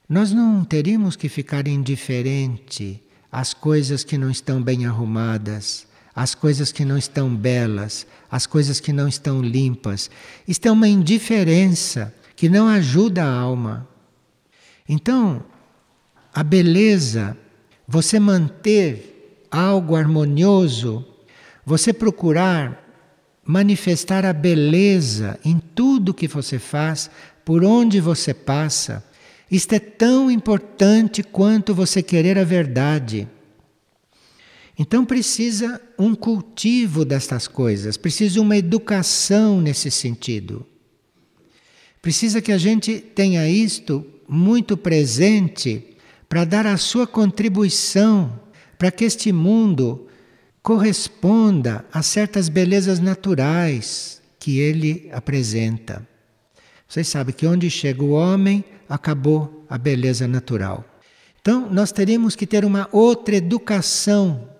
nós 0.10 0.34
não 0.34 0.66
teríamos 0.66 1.16
que 1.16 1.30
ficar 1.30 1.66
indiferente 1.66 3.02
às 3.32 3.54
coisas 3.54 4.04
que 4.04 4.18
não 4.18 4.30
estão 4.30 4.62
bem 4.62 4.86
arrumadas, 4.86 5.88
às 6.16 6.34
coisas 6.34 6.72
que 6.72 6.86
não 6.86 6.98
estão 6.98 7.36
belas, 7.36 8.08
às 8.32 8.46
coisas 8.48 8.80
que 8.80 8.94
não 8.94 9.08
estão 9.08 9.42
limpas. 9.42 10.10
Isto 10.48 10.68
é 10.68 10.72
uma 10.72 10.88
indiferença 10.88 12.14
que 12.36 12.48
não 12.48 12.68
ajuda 12.68 13.24
a 13.24 13.32
alma. 13.32 13.88
Então, 14.88 15.44
a 16.34 16.44
beleza, 16.44 17.38
você 17.88 18.20
manter 18.20 19.46
algo 19.52 19.96
harmonioso, 19.96 21.06
você 21.66 21.92
procurar 21.92 22.84
manifestar 23.46 24.26
a 24.26 24.34
beleza 24.34 25.40
em 25.46 25.60
tudo 25.60 26.14
que 26.14 26.28
você 26.28 26.58
faz, 26.58 27.12
por 27.44 27.64
onde 27.64 28.02
você 28.02 28.34
passa, 28.34 29.04
isto 29.52 29.74
é 29.74 29.80
tão 29.80 30.32
importante 30.32 31.22
quanto 31.22 31.76
você 31.76 32.02
querer 32.02 32.40
a 32.40 32.44
verdade. 32.44 33.28
Então 34.78 35.06
precisa 35.06 35.82
um 35.98 36.14
cultivo 36.14 37.06
destas 37.06 37.48
coisas, 37.48 37.96
precisa 37.96 38.42
uma 38.42 38.58
educação 38.58 39.62
nesse 39.62 39.90
sentido. 39.90 40.66
Precisa 42.02 42.42
que 42.42 42.52
a 42.52 42.58
gente 42.58 43.00
tenha 43.00 43.48
isto 43.50 44.06
muito 44.28 44.76
presente 44.76 45.96
para 46.28 46.44
dar 46.44 46.68
a 46.68 46.78
sua 46.78 47.08
contribuição 47.08 48.40
para 48.78 48.92
que 48.92 49.06
este 49.06 49.32
mundo 49.32 50.08
corresponda 50.62 51.86
a 51.92 52.02
certas 52.02 52.50
belezas 52.50 53.00
naturais 53.00 54.22
que 54.40 54.60
ele 54.60 55.10
apresenta. 55.12 56.06
Vocês 56.88 57.08
sabem 57.08 57.34
que 57.34 57.48
onde 57.48 57.70
chega 57.70 58.04
o 58.04 58.12
homem, 58.12 58.64
acabou 58.88 59.66
a 59.70 59.78
beleza 59.78 60.28
natural. 60.28 60.84
Então, 61.42 61.70
nós 61.72 61.92
teríamos 61.92 62.36
que 62.36 62.46
ter 62.46 62.66
uma 62.66 62.90
outra 62.92 63.36
educação 63.36 64.55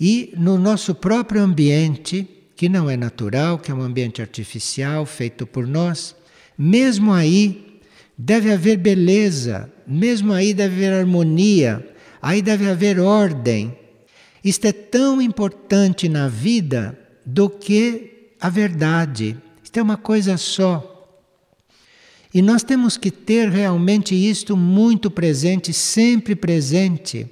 e 0.00 0.32
no 0.34 0.56
nosso 0.56 0.94
próprio 0.94 1.42
ambiente, 1.42 2.26
que 2.56 2.70
não 2.70 2.88
é 2.88 2.96
natural, 2.96 3.58
que 3.58 3.70
é 3.70 3.74
um 3.74 3.82
ambiente 3.82 4.22
artificial 4.22 5.04
feito 5.04 5.46
por 5.46 5.66
nós, 5.66 6.16
mesmo 6.56 7.12
aí 7.12 7.78
deve 8.16 8.50
haver 8.50 8.78
beleza, 8.78 9.70
mesmo 9.86 10.32
aí 10.32 10.54
deve 10.54 10.86
haver 10.86 10.92
harmonia, 11.00 11.86
aí 12.22 12.40
deve 12.40 12.66
haver 12.66 12.98
ordem. 12.98 13.76
Isto 14.42 14.66
é 14.66 14.72
tão 14.72 15.20
importante 15.20 16.08
na 16.08 16.28
vida 16.28 16.98
do 17.26 17.50
que 17.50 18.30
a 18.40 18.48
verdade. 18.48 19.36
Isto 19.62 19.78
é 19.78 19.82
uma 19.82 19.98
coisa 19.98 20.38
só. 20.38 20.86
E 22.32 22.40
nós 22.40 22.62
temos 22.62 22.96
que 22.96 23.10
ter 23.10 23.50
realmente 23.50 24.14
isto 24.14 24.56
muito 24.56 25.10
presente, 25.10 25.74
sempre 25.74 26.34
presente, 26.34 27.26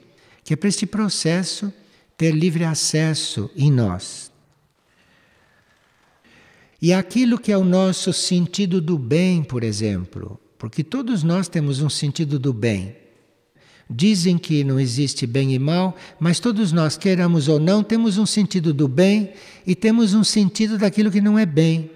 que 0.44 0.52
é 0.52 0.56
para 0.56 0.68
este 0.68 0.84
processo 0.84 1.72
ter 2.18 2.32
livre 2.32 2.64
acesso 2.64 3.48
em 3.56 3.70
nós. 3.70 4.30
E 6.82 6.92
aquilo 6.92 7.38
que 7.38 7.52
é 7.52 7.56
o 7.56 7.64
nosso 7.64 8.12
sentido 8.12 8.80
do 8.80 8.98
bem, 8.98 9.42
por 9.42 9.62
exemplo, 9.62 10.38
porque 10.58 10.82
todos 10.82 11.22
nós 11.22 11.48
temos 11.48 11.80
um 11.80 11.88
sentido 11.88 12.38
do 12.38 12.52
bem. 12.52 12.96
Dizem 13.88 14.36
que 14.36 14.62
não 14.64 14.78
existe 14.78 15.26
bem 15.26 15.54
e 15.54 15.58
mal, 15.58 15.96
mas 16.20 16.40
todos 16.40 16.72
nós, 16.72 16.96
queiramos 16.96 17.48
ou 17.48 17.58
não, 17.58 17.82
temos 17.82 18.18
um 18.18 18.26
sentido 18.26 18.74
do 18.74 18.86
bem 18.86 19.32
e 19.66 19.74
temos 19.74 20.12
um 20.12 20.24
sentido 20.24 20.76
daquilo 20.76 21.10
que 21.10 21.20
não 21.20 21.38
é 21.38 21.46
bem. 21.46 21.90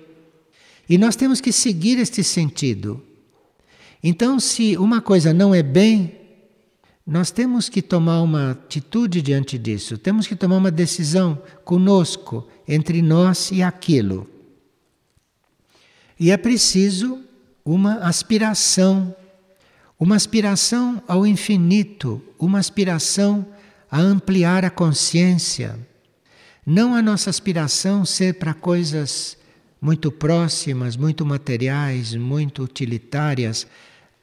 E 0.88 0.96
nós 0.96 1.16
temos 1.16 1.40
que 1.40 1.52
seguir 1.52 1.98
este 1.98 2.22
sentido. 2.22 3.02
Então, 4.02 4.38
se 4.40 4.76
uma 4.76 5.00
coisa 5.00 5.34
não 5.34 5.54
é 5.54 5.62
bem, 5.62 6.21
nós 7.06 7.30
temos 7.30 7.68
que 7.68 7.82
tomar 7.82 8.22
uma 8.22 8.52
atitude 8.52 9.20
diante 9.20 9.58
disso, 9.58 9.98
temos 9.98 10.26
que 10.26 10.36
tomar 10.36 10.56
uma 10.56 10.70
decisão 10.70 11.40
conosco, 11.64 12.48
entre 12.66 13.02
nós 13.02 13.50
e 13.50 13.62
aquilo. 13.62 14.28
E 16.18 16.30
é 16.30 16.36
preciso 16.36 17.20
uma 17.64 17.94
aspiração, 17.96 19.14
uma 19.98 20.14
aspiração 20.14 21.02
ao 21.08 21.26
infinito, 21.26 22.22
uma 22.38 22.58
aspiração 22.58 23.44
a 23.90 24.00
ampliar 24.00 24.64
a 24.64 24.70
consciência. 24.70 25.78
Não 26.64 26.94
a 26.94 27.02
nossa 27.02 27.28
aspiração 27.28 28.04
ser 28.04 28.34
para 28.34 28.54
coisas 28.54 29.36
muito 29.80 30.12
próximas, 30.12 30.96
muito 30.96 31.26
materiais, 31.26 32.14
muito 32.14 32.62
utilitárias, 32.62 33.66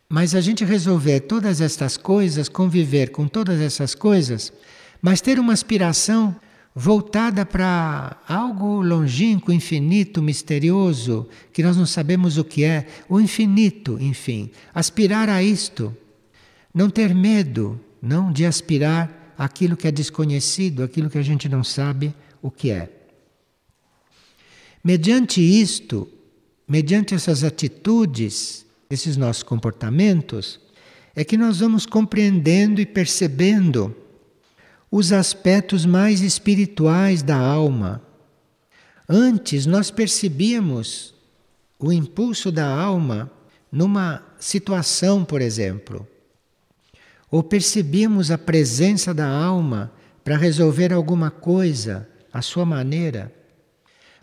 mas 0.09 0.33
a 0.33 0.41
gente 0.41 0.65
resolver 0.65 1.19
todas 1.21 1.61
estas 1.61 1.95
coisas, 1.95 2.49
conviver 2.49 3.11
com 3.11 3.27
todas 3.27 3.61
essas 3.61 3.93
coisas, 3.93 4.51
mas 4.99 5.21
ter 5.21 5.39
uma 5.39 5.53
aspiração 5.53 6.35
voltada 6.73 7.45
para 7.45 8.17
algo 8.27 8.81
longínquo, 8.81 9.51
infinito, 9.51 10.21
misterioso, 10.21 11.27
que 11.53 11.61
nós 11.61 11.77
não 11.77 11.85
sabemos 11.85 12.37
o 12.37 12.43
que 12.43 12.63
é, 12.63 12.87
o 13.07 13.19
infinito, 13.19 13.97
enfim, 13.99 14.49
aspirar 14.73 15.29
a 15.29 15.43
isto, 15.43 15.95
não 16.73 16.89
ter 16.89 17.13
medo, 17.13 17.79
não 18.01 18.31
de 18.31 18.45
aspirar 18.45 19.33
aquilo 19.37 19.77
que 19.77 19.87
é 19.87 19.91
desconhecido, 19.91 20.83
aquilo 20.83 21.09
que 21.09 21.17
a 21.17 21.23
gente 21.23 21.47
não 21.47 21.63
sabe 21.63 22.13
o 22.41 22.49
que 22.49 22.71
é. 22.71 22.89
Mediante 24.83 25.39
isto, 25.41 26.07
mediante 26.67 27.13
essas 27.13 27.43
atitudes, 27.43 28.65
esses 28.89 29.15
nossos 29.15 29.43
comportamentos, 29.43 30.59
é 31.15 31.23
que 31.23 31.37
nós 31.37 31.59
vamos 31.59 31.85
compreendendo 31.85 32.81
e 32.81 32.85
percebendo 32.85 33.95
os 34.89 35.11
aspectos 35.11 35.85
mais 35.85 36.21
espirituais 36.21 37.21
da 37.21 37.37
alma. 37.37 38.01
Antes 39.07 39.65
nós 39.65 39.91
percebíamos 39.91 41.13
o 41.77 41.93
impulso 41.93 42.51
da 42.51 42.67
alma 42.67 43.31
numa 43.71 44.23
situação, 44.39 45.23
por 45.23 45.41
exemplo, 45.41 46.07
ou 47.29 47.43
percebíamos 47.43 48.31
a 48.31 48.37
presença 48.37 49.13
da 49.13 49.27
alma 49.27 49.91
para 50.23 50.35
resolver 50.35 50.91
alguma 50.91 51.29
coisa 51.29 52.09
à 52.33 52.41
sua 52.41 52.65
maneira. 52.65 53.38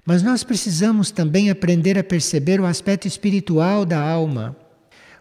Mas 0.07 0.23
nós 0.23 0.45
precisamos 0.45 1.11
também 1.11 1.51
aprender 1.51 1.99
a 1.99 2.05
perceber 2.05 2.61
o 2.61 2.65
aspecto 2.65 3.09
espiritual 3.09 3.85
da 3.85 4.01
alma, 4.01 4.57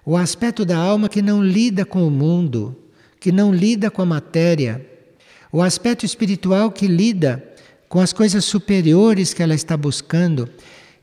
o 0.06 0.16
aspecto 0.16 0.64
da 0.64 0.78
alma 0.78 1.10
que 1.10 1.24
não 1.24 1.44
lida 1.44 1.84
com 1.84 2.08
o 2.08 2.12
mundo, 2.12 2.78
que 3.20 3.32
não 3.32 3.52
lida 3.52 3.90
com 3.90 4.04
a 4.04 4.06
matéria, 4.06 4.88
o 5.52 5.64
aspecto 5.64 6.06
espiritual 6.06 6.72
que 6.72 6.86
lida 6.88 7.44
com 7.90 8.00
as 8.00 8.14
coisas 8.14 8.46
superiores 8.46 9.34
que 9.34 9.42
ela 9.42 9.56
está 9.56 9.76
buscando. 9.76 10.48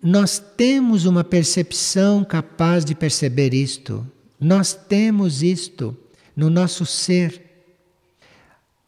Nós 0.00 0.38
temos 0.38 1.04
uma 1.04 1.24
percepção 1.24 2.24
capaz 2.24 2.84
de 2.84 2.94
perceber 2.94 3.52
isto. 3.52 4.06
Nós 4.38 4.74
temos 4.74 5.42
isto 5.42 5.96
no 6.36 6.48
nosso 6.48 6.86
ser. 6.86 7.42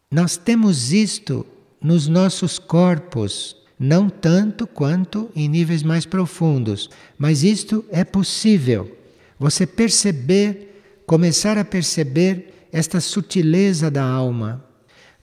Nós 0.09 0.37
temos 0.37 0.93
isto 0.93 1.45
nos 1.81 2.07
nossos 2.07 2.61
corpos 2.61 3.64
não 3.85 4.09
tanto 4.09 4.67
quanto 4.67 5.31
em 5.37 5.47
níveis 5.47 5.83
mais 5.83 6.07
profundos, 6.07 6.89
mas 7.19 7.43
isto 7.43 7.85
é 7.91 8.03
possível. 8.03 8.97
Você 9.39 9.67
perceber, 9.67 11.03
começar 11.07 11.59
a 11.59 11.65
perceber 11.65 12.69
esta 12.73 12.99
sutileza 12.99 13.91
da 13.91 14.03
alma, 14.03 14.65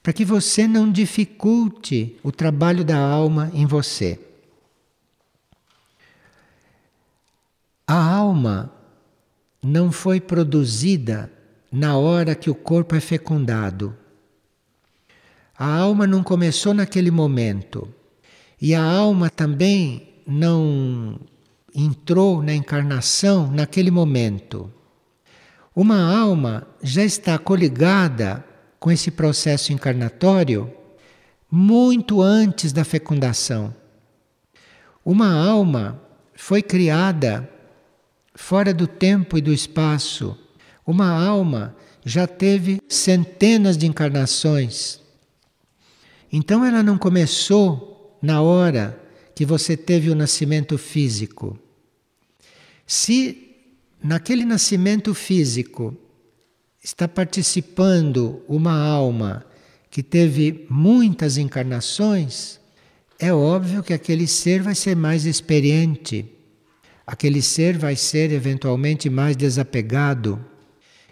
para 0.04 0.14
que 0.14 0.24
você 0.24 0.68
não 0.68 0.92
dificulte 0.92 2.16
o 2.22 2.32
trabalho 2.32 2.84
da 2.84 2.98
alma 2.98 3.50
em 3.52 3.66
você. 3.66 4.20
A 7.88 8.14
alma 8.14 8.72
não 9.62 9.92
foi 9.92 10.22
produzida 10.22 11.32
na 11.72 11.98
hora 11.98 12.36
que 12.36 12.50
o 12.50 12.56
corpo 12.56 12.96
é 12.96 13.00
fecundado. 13.00 13.98
A 15.58 15.78
alma 15.78 16.06
não 16.06 16.24
começou 16.24 16.74
naquele 16.76 17.10
momento. 17.10 17.92
E 18.62 18.76
a 18.76 18.84
alma 18.84 19.28
também 19.30 20.08
não 20.28 21.20
entrou 21.74 22.44
na 22.44 22.54
encarnação 22.54 23.50
naquele 23.52 23.90
momento. 23.90 24.72
Uma 25.76 26.16
alma 26.16 26.68
já 26.84 27.04
está 27.04 27.40
coligada 27.40 28.46
com 28.80 28.92
esse 28.92 29.10
processo 29.10 29.74
encarnatório 29.74 30.72
muito 31.50 32.22
antes 32.22 32.72
da 32.72 32.84
fecundação. 32.84 33.74
Uma 35.04 35.34
alma 35.34 36.00
foi 36.36 36.62
criada 36.62 37.50
fora 38.36 38.74
do 38.74 38.86
tempo 38.86 39.38
e 39.38 39.42
do 39.42 39.52
espaço. 39.52 40.38
Uma 40.86 41.10
alma 41.10 41.76
já 42.06 42.28
teve 42.28 42.80
centenas 42.88 43.78
de 43.78 43.88
encarnações. 43.88 45.02
Então 46.32 46.64
ela 46.64 46.84
não 46.84 46.98
começou 46.98 47.91
na 48.22 48.42
hora 48.42 49.02
que 49.34 49.46
você 49.46 49.76
teve 49.76 50.10
o 50.10 50.16
nascimento 50.16 50.78
físico. 50.78 51.58
Se 52.86 53.56
naquele 54.04 54.46
nascimento 54.46 55.14
físico 55.14 55.96
está 56.84 57.08
participando 57.08 58.44
uma 58.48 58.78
alma 58.78 59.46
que 59.90 60.04
teve 60.04 60.66
muitas 60.70 61.38
encarnações, 61.38 62.60
é 63.20 63.34
óbvio 63.34 63.84
que 63.84 63.94
aquele 63.94 64.28
ser 64.28 64.62
vai 64.62 64.76
ser 64.76 64.96
mais 64.96 65.26
experiente, 65.26 66.26
aquele 67.06 67.42
ser 67.42 67.78
vai 67.78 67.96
ser 67.96 68.32
eventualmente 68.32 69.10
mais 69.10 69.36
desapegado. 69.36 70.44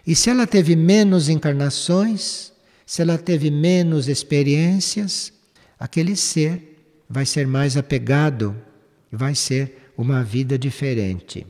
E 0.06 0.14
se 0.14 0.30
ela 0.30 0.46
teve 0.46 0.74
menos 0.74 1.28
encarnações, 1.28 2.52
se 2.86 3.02
ela 3.02 3.16
teve 3.16 3.50
menos 3.50 4.08
experiências, 4.08 5.32
aquele 5.78 6.16
ser 6.16 6.69
vai 7.10 7.26
ser 7.26 7.44
mais 7.44 7.76
apegado, 7.76 8.56
vai 9.10 9.34
ser 9.34 9.92
uma 9.98 10.22
vida 10.22 10.56
diferente. 10.56 11.44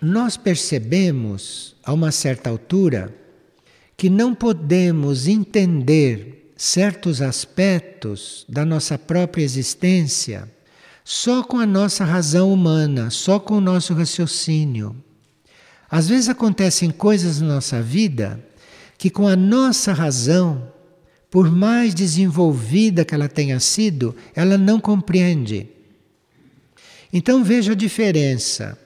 Nós 0.00 0.38
percebemos, 0.38 1.76
a 1.84 1.92
uma 1.92 2.10
certa 2.10 2.48
altura, 2.48 3.14
que 3.98 4.08
não 4.08 4.34
podemos 4.34 5.28
entender 5.28 6.54
certos 6.56 7.20
aspectos 7.20 8.46
da 8.48 8.64
nossa 8.64 8.96
própria 8.98 9.42
existência 9.42 10.50
só 11.04 11.42
com 11.42 11.58
a 11.58 11.66
nossa 11.66 12.04
razão 12.04 12.50
humana, 12.50 13.10
só 13.10 13.38
com 13.38 13.58
o 13.58 13.60
nosso 13.60 13.92
raciocínio. 13.92 14.96
Às 15.90 16.08
vezes 16.08 16.30
acontecem 16.30 16.90
coisas 16.90 17.40
na 17.40 17.56
nossa 17.56 17.82
vida 17.82 18.42
que, 18.96 19.10
com 19.10 19.26
a 19.26 19.36
nossa 19.36 19.92
razão, 19.92 20.72
por 21.30 21.50
mais 21.50 21.94
desenvolvida 21.94 23.04
que 23.04 23.14
ela 23.14 23.28
tenha 23.28 23.60
sido, 23.60 24.14
ela 24.34 24.58
não 24.58 24.80
compreende. 24.80 25.68
Então 27.12 27.44
veja 27.44 27.72
a 27.72 27.76
diferença 27.76 28.78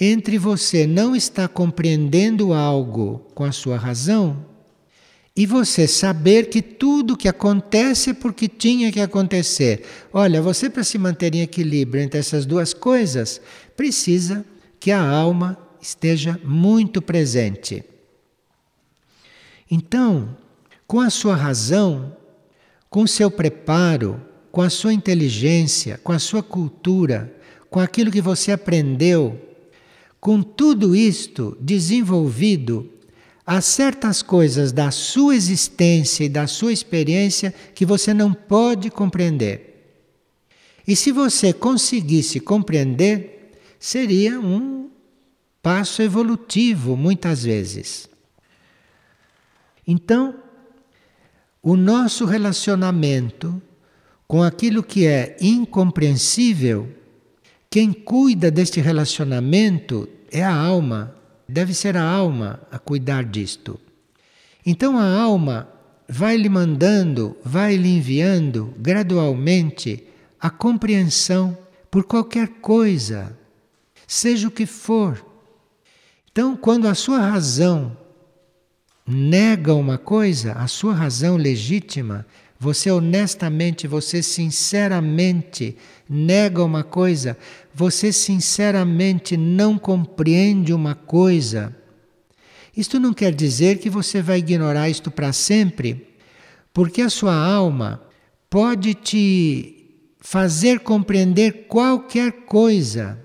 entre 0.00 0.38
você 0.38 0.86
não 0.86 1.14
estar 1.14 1.48
compreendendo 1.48 2.52
algo 2.52 3.20
com 3.34 3.44
a 3.44 3.52
sua 3.52 3.76
razão 3.76 4.44
e 5.34 5.46
você 5.46 5.86
saber 5.86 6.50
que 6.50 6.60
tudo 6.60 7.16
que 7.16 7.28
acontece 7.28 8.10
é 8.10 8.14
porque 8.14 8.48
tinha 8.48 8.92
que 8.92 9.00
acontecer. 9.00 9.82
Olha, 10.12 10.42
você 10.42 10.68
para 10.68 10.84
se 10.84 10.98
manter 10.98 11.34
em 11.34 11.40
equilíbrio 11.40 12.02
entre 12.02 12.20
essas 12.20 12.44
duas 12.44 12.74
coisas, 12.74 13.40
precisa 13.76 14.44
que 14.78 14.90
a 14.90 15.00
alma 15.00 15.56
esteja 15.80 16.38
muito 16.44 17.00
presente. 17.00 17.82
Então, 19.70 20.36
com 20.92 21.00
a 21.00 21.08
sua 21.08 21.34
razão, 21.34 22.14
com 22.90 23.04
o 23.04 23.08
seu 23.08 23.30
preparo, 23.30 24.20
com 24.50 24.60
a 24.60 24.68
sua 24.68 24.92
inteligência, 24.92 25.98
com 26.04 26.12
a 26.12 26.18
sua 26.18 26.42
cultura, 26.42 27.34
com 27.70 27.80
aquilo 27.80 28.10
que 28.10 28.20
você 28.20 28.52
aprendeu, 28.52 29.40
com 30.20 30.42
tudo 30.42 30.94
isto 30.94 31.56
desenvolvido, 31.58 32.92
há 33.46 33.58
certas 33.62 34.20
coisas 34.20 34.70
da 34.70 34.90
sua 34.90 35.34
existência 35.34 36.24
e 36.24 36.28
da 36.28 36.46
sua 36.46 36.74
experiência 36.74 37.54
que 37.74 37.86
você 37.86 38.12
não 38.12 38.34
pode 38.34 38.90
compreender. 38.90 39.96
E 40.86 40.94
se 40.94 41.10
você 41.10 41.54
conseguisse 41.54 42.38
compreender, 42.38 43.54
seria 43.80 44.38
um 44.38 44.90
passo 45.62 46.02
evolutivo, 46.02 46.98
muitas 46.98 47.44
vezes. 47.44 48.10
Então, 49.88 50.41
o 51.62 51.76
nosso 51.76 52.24
relacionamento 52.24 53.62
com 54.26 54.42
aquilo 54.42 54.82
que 54.82 55.06
é 55.06 55.36
incompreensível 55.40 56.88
quem 57.72 57.90
cuida 57.90 58.50
deste 58.50 58.82
relacionamento 58.82 60.06
é 60.30 60.42
a 60.44 60.54
alma, 60.54 61.16
deve 61.48 61.72
ser 61.72 61.96
a 61.96 62.02
alma 62.02 62.60
a 62.70 62.78
cuidar 62.78 63.24
disto. 63.24 63.80
Então 64.64 64.98
a 64.98 65.18
alma 65.18 65.68
vai 66.06 66.36
lhe 66.36 66.50
mandando, 66.50 67.34
vai 67.42 67.76
lhe 67.76 67.96
enviando 67.96 68.74
gradualmente 68.76 70.06
a 70.38 70.50
compreensão 70.50 71.56
por 71.90 72.04
qualquer 72.04 72.48
coisa, 72.60 73.34
seja 74.06 74.48
o 74.48 74.50
que 74.50 74.66
for. 74.66 75.24
Então, 76.30 76.54
quando 76.54 76.86
a 76.88 76.94
sua 76.94 77.20
razão 77.20 77.96
nega 79.06 79.74
uma 79.74 79.98
coisa, 79.98 80.52
a 80.52 80.66
sua 80.66 80.94
razão 80.94 81.36
legítima, 81.36 82.26
você 82.58 82.90
honestamente, 82.90 83.88
você 83.88 84.22
sinceramente 84.22 85.76
nega 86.08 86.62
uma 86.62 86.84
coisa, 86.84 87.36
você 87.74 88.12
sinceramente 88.12 89.36
não 89.36 89.76
compreende 89.76 90.72
uma 90.72 90.94
coisa. 90.94 91.74
Isto 92.76 93.00
não 93.00 93.12
quer 93.12 93.34
dizer 93.34 93.78
que 93.78 93.90
você 93.90 94.22
vai 94.22 94.38
ignorar 94.38 94.88
isto 94.88 95.10
para 95.10 95.32
sempre, 95.32 96.06
porque 96.72 97.02
a 97.02 97.10
sua 97.10 97.34
alma 97.34 98.00
pode 98.48 98.94
te 98.94 100.06
fazer 100.20 100.80
compreender 100.80 101.66
qualquer 101.66 102.30
coisa, 102.44 103.18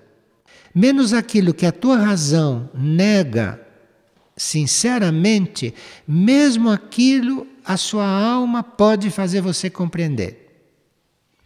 menos 0.74 1.14
aquilo 1.14 1.54
que 1.54 1.66
a 1.66 1.72
tua 1.72 1.98
razão 1.98 2.72
nega 2.74 3.67
sinceramente, 4.38 5.74
mesmo 6.08 6.70
aquilo 6.70 7.48
a 7.66 7.76
sua 7.76 8.08
alma 8.08 8.64
pode 8.64 9.10
fazer 9.10 9.42
você 9.42 9.70
compreender. 9.70 10.64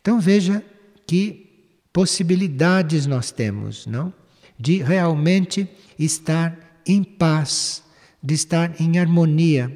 Então 0.02 0.20
veja 0.20 0.64
que 1.08 1.50
possibilidades 1.94 3.06
nós 3.06 3.32
temos, 3.32 3.88
não? 3.88 4.14
De 4.60 4.84
realmente 4.84 5.68
estar 5.98 6.82
em 6.86 7.04
paz, 7.04 7.82
de 8.22 8.34
estar 8.34 8.80
em 8.80 9.00
harmonia, 9.00 9.76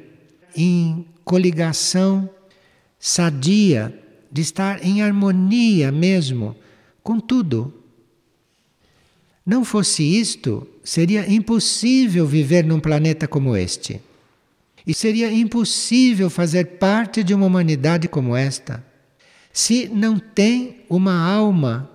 em 0.54 1.06
coligação 1.24 2.30
sadia, 2.98 3.98
de 4.30 4.42
estar 4.42 4.84
em 4.84 5.02
harmonia 5.02 5.90
mesmo 5.90 6.56
com 7.02 7.18
tudo. 7.18 7.72
Não 9.44 9.64
fosse 9.64 10.02
isto, 10.02 10.66
seria 10.86 11.28
impossível 11.28 12.24
viver 12.24 12.64
num 12.64 12.78
planeta 12.78 13.26
como 13.26 13.56
este. 13.56 14.00
E 14.86 14.94
seria 14.94 15.32
impossível 15.32 16.30
fazer 16.30 16.78
parte 16.78 17.24
de 17.24 17.34
uma 17.34 17.44
humanidade 17.44 18.06
como 18.06 18.36
esta 18.36 18.84
se 19.52 19.88
não 19.88 20.18
tem 20.18 20.84
uma 20.88 21.18
alma 21.18 21.90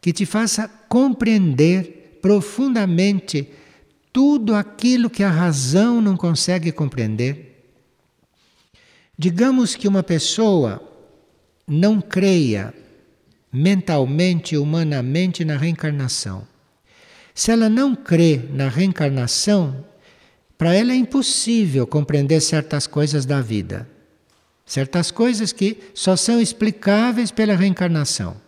que 0.00 0.12
te 0.12 0.24
faça 0.24 0.68
compreender 0.88 2.18
profundamente 2.22 3.48
tudo 4.12 4.54
aquilo 4.54 5.10
que 5.10 5.24
a 5.24 5.30
razão 5.30 6.00
não 6.00 6.16
consegue 6.16 6.70
compreender. 6.70 7.64
Digamos 9.18 9.74
que 9.74 9.88
uma 9.88 10.04
pessoa 10.04 10.80
não 11.66 12.00
creia 12.00 12.72
mentalmente, 13.50 14.56
humanamente 14.56 15.44
na 15.44 15.56
reencarnação. 15.56 16.46
Se 17.36 17.50
ela 17.50 17.68
não 17.68 17.94
crê 17.94 18.40
na 18.50 18.66
reencarnação, 18.66 19.84
para 20.56 20.74
ela 20.74 20.92
é 20.92 20.96
impossível 20.96 21.86
compreender 21.86 22.40
certas 22.40 22.86
coisas 22.86 23.26
da 23.26 23.42
vida. 23.42 23.86
Certas 24.64 25.10
coisas 25.10 25.52
que 25.52 25.76
só 25.92 26.16
são 26.16 26.40
explicáveis 26.40 27.30
pela 27.30 27.54
reencarnação. 27.54 28.38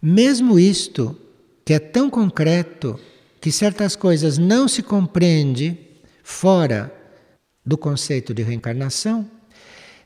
Mesmo 0.00 0.58
isto, 0.58 1.18
que 1.64 1.72
é 1.72 1.78
tão 1.78 2.10
concreto, 2.10 3.00
que 3.40 3.50
certas 3.50 3.96
coisas 3.96 4.36
não 4.36 4.68
se 4.68 4.82
compreende 4.82 5.74
fora 6.22 6.94
do 7.64 7.78
conceito 7.78 8.34
de 8.34 8.42
reencarnação, 8.42 9.26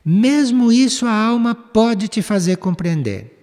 mesmo 0.03 0.71
isso 0.71 1.05
a 1.05 1.11
alma 1.13 1.53
pode 1.53 2.07
te 2.07 2.21
fazer 2.21 2.55
compreender. 2.55 3.37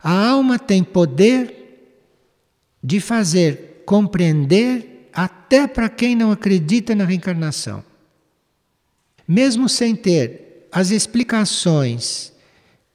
A 0.00 0.28
alma 0.28 0.56
tem 0.56 0.84
poder 0.84 1.59
de 2.82 3.00
fazer 3.00 3.82
compreender 3.84 5.08
até 5.12 5.66
para 5.66 5.88
quem 5.88 6.14
não 6.14 6.30
acredita 6.30 6.94
na 6.94 7.04
reencarnação. 7.04 7.84
Mesmo 9.26 9.68
sem 9.68 9.94
ter 9.94 10.68
as 10.72 10.90
explicações 10.90 12.32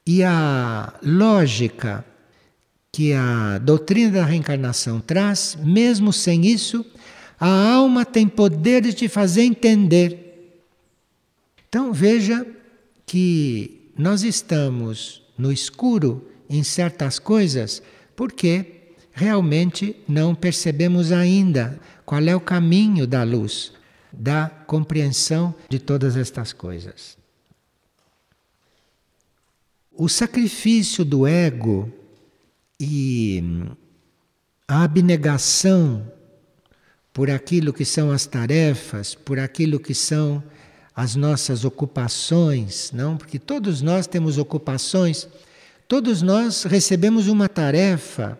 e 0.05 0.23
a 0.23 0.93
lógica 1.03 2.05
que 2.91 3.11
a 3.13 3.57
doutrina 3.57 4.11
da 4.11 4.25
reencarnação 4.25 5.01
traz, 5.01 5.57
mesmo 5.61 6.13
sem 6.13 6.45
isso, 6.45 6.85
a 7.37 7.73
alma 7.73 8.05
tem 8.05 8.27
poder 8.27 8.81
de 8.81 9.09
fazer 9.09 9.43
entender. 9.43 10.63
Então 11.67 11.91
veja 11.91 12.47
que 13.05 13.91
nós 13.97 14.23
estamos 14.23 15.21
no 15.37 15.51
escuro 15.51 16.25
em 16.49 16.63
certas 16.63 17.19
coisas 17.19 17.83
porque 18.15 18.74
realmente 19.15 19.95
não 20.05 20.35
percebemos 20.35 21.13
ainda 21.13 21.79
qual 22.05 22.21
é 22.21 22.35
o 22.35 22.39
caminho 22.39 23.07
da 23.07 23.23
luz, 23.23 23.71
da 24.11 24.49
compreensão 24.49 25.55
de 25.69 25.79
todas 25.79 26.17
estas 26.17 26.51
coisas. 26.51 27.17
O 29.97 30.09
sacrifício 30.09 31.05
do 31.05 31.25
ego 31.25 31.89
e 32.77 33.41
a 34.67 34.83
abnegação 34.83 36.11
por 37.13 37.29
aquilo 37.29 37.71
que 37.71 37.85
são 37.85 38.11
as 38.11 38.25
tarefas, 38.25 39.15
por 39.15 39.39
aquilo 39.39 39.79
que 39.79 39.93
são 39.93 40.43
as 40.93 41.15
nossas 41.15 41.63
ocupações, 41.63 42.91
não? 42.91 43.15
Porque 43.15 43.39
todos 43.39 43.81
nós 43.81 44.07
temos 44.07 44.37
ocupações, 44.37 45.25
todos 45.87 46.21
nós 46.21 46.63
recebemos 46.63 47.29
uma 47.29 47.47
tarefa 47.47 48.37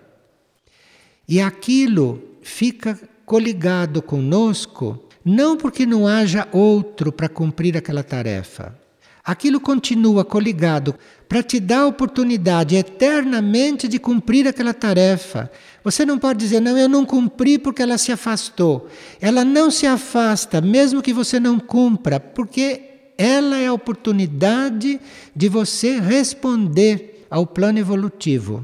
e 1.28 1.42
aquilo 1.42 2.22
fica 2.42 3.00
coligado 3.26 4.02
conosco, 4.02 5.04
não 5.24 5.58
porque 5.58 5.86
não 5.86 6.08
haja 6.08 6.48
outro 6.52 7.12
para 7.12 7.28
cumprir 7.28 7.76
aquela 7.76 8.04
tarefa. 8.04 8.78
Aquilo 9.24 9.60
continua 9.60 10.24
coligado 10.24 10.94
para 11.28 11.42
te 11.42 11.60
dar 11.60 11.80
a 11.80 11.88
oportunidade 11.88 12.76
eternamente 12.76 13.88
de 13.88 13.98
cumprir 13.98 14.48
aquela 14.48 14.72
tarefa. 14.72 15.52
Você 15.84 16.06
não 16.06 16.20
pode 16.20 16.38
dizer, 16.38 16.60
não, 16.60 16.78
eu 16.78 16.88
não 16.88 17.04
cumpri 17.04 17.58
porque 17.58 17.82
ela 17.82 17.98
se 17.98 18.12
afastou. 18.12 18.88
Ela 19.20 19.44
não 19.44 19.72
se 19.72 19.88
afasta, 19.88 20.62
mesmo 20.62 21.02
que 21.02 21.12
você 21.12 21.40
não 21.40 21.60
cumpra, 21.60 22.20
porque 22.20 22.82
ela 23.18 23.58
é 23.58 23.66
a 23.66 23.74
oportunidade 23.74 25.02
de 25.36 25.50
você 25.50 26.00
responder 26.00 27.26
ao 27.28 27.48
plano 27.48 27.80
evolutivo. 27.80 28.64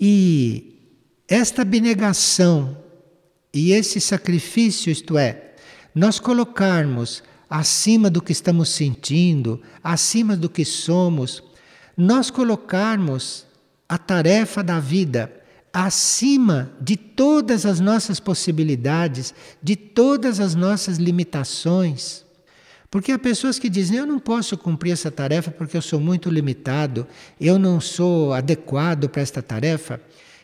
E 0.00 0.71
esta 1.32 1.62
abnegação 1.62 2.76
e 3.54 3.72
esse 3.72 3.98
sacrifício, 4.02 4.92
isto 4.92 5.16
é, 5.16 5.54
nós 5.94 6.20
colocarmos 6.20 7.22
acima 7.48 8.10
do 8.10 8.20
que 8.20 8.32
estamos 8.32 8.68
sentindo, 8.68 9.58
acima 9.82 10.36
do 10.36 10.50
que 10.50 10.62
somos, 10.62 11.42
nós 11.96 12.30
colocarmos 12.30 13.46
a 13.88 13.96
tarefa 13.96 14.62
da 14.62 14.78
vida 14.78 15.32
acima 15.72 16.70
de 16.78 16.98
todas 16.98 17.64
as 17.64 17.80
nossas 17.80 18.20
possibilidades, 18.20 19.34
de 19.62 19.74
todas 19.74 20.38
as 20.38 20.54
nossas 20.54 20.98
limitações. 20.98 22.26
Porque 22.90 23.10
há 23.10 23.18
pessoas 23.18 23.58
que 23.58 23.70
dizem: 23.70 23.96
eu 23.96 24.06
não 24.06 24.18
posso 24.18 24.58
cumprir 24.58 24.92
essa 24.92 25.10
tarefa 25.10 25.50
porque 25.50 25.78
eu 25.78 25.82
sou 25.82 25.98
muito 25.98 26.28
limitado, 26.28 27.06
eu 27.40 27.58
não 27.58 27.80
sou 27.80 28.34
adequado 28.34 29.08
para 29.08 29.22
esta 29.22 29.40
tarefa. 29.40 29.98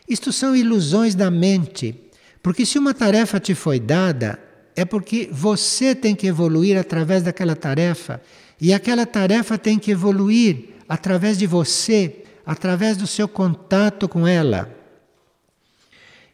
Isto 0.09 0.33
são 0.33 0.55
ilusões 0.55 1.13
da 1.13 1.29
mente, 1.29 1.95
porque 2.41 2.65
se 2.65 2.79
uma 2.79 2.95
tarefa 2.95 3.39
te 3.39 3.53
foi 3.53 3.79
dada, 3.79 4.39
é 4.75 4.83
porque 4.83 5.29
você 5.31 5.93
tem 5.93 6.15
que 6.15 6.25
evoluir 6.25 6.77
através 6.79 7.21
daquela 7.21 7.55
tarefa, 7.55 8.19
e 8.59 8.73
aquela 8.73 9.05
tarefa 9.05 9.57
tem 9.57 9.77
que 9.77 9.91
evoluir 9.91 10.69
através 10.87 11.37
de 11.37 11.45
você, 11.45 12.23
através 12.45 12.97
do 12.97 13.05
seu 13.05 13.27
contato 13.27 14.09
com 14.09 14.27
ela. 14.27 14.75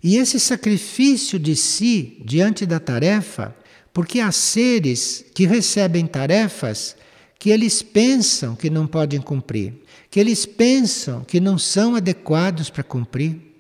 E 0.02 0.18
esse 0.18 0.40
sacrifício 0.40 1.38
de 1.38 1.56
si 1.56 2.22
diante 2.24 2.66
da 2.66 2.80
tarefa, 2.80 3.54
porque 3.92 4.20
há 4.20 4.32
seres 4.32 5.26
que 5.34 5.46
recebem 5.46 6.06
tarefas 6.06 6.96
que 7.38 7.50
eles 7.50 7.82
pensam 7.82 8.56
que 8.56 8.70
não 8.70 8.88
podem 8.88 9.20
cumprir, 9.20 9.74
que 10.10 10.20
eles 10.20 10.46
pensam 10.46 11.24
que 11.24 11.40
não 11.40 11.58
são 11.58 11.96
adequados 11.96 12.70
para 12.70 12.84
cumprir. 12.84 13.55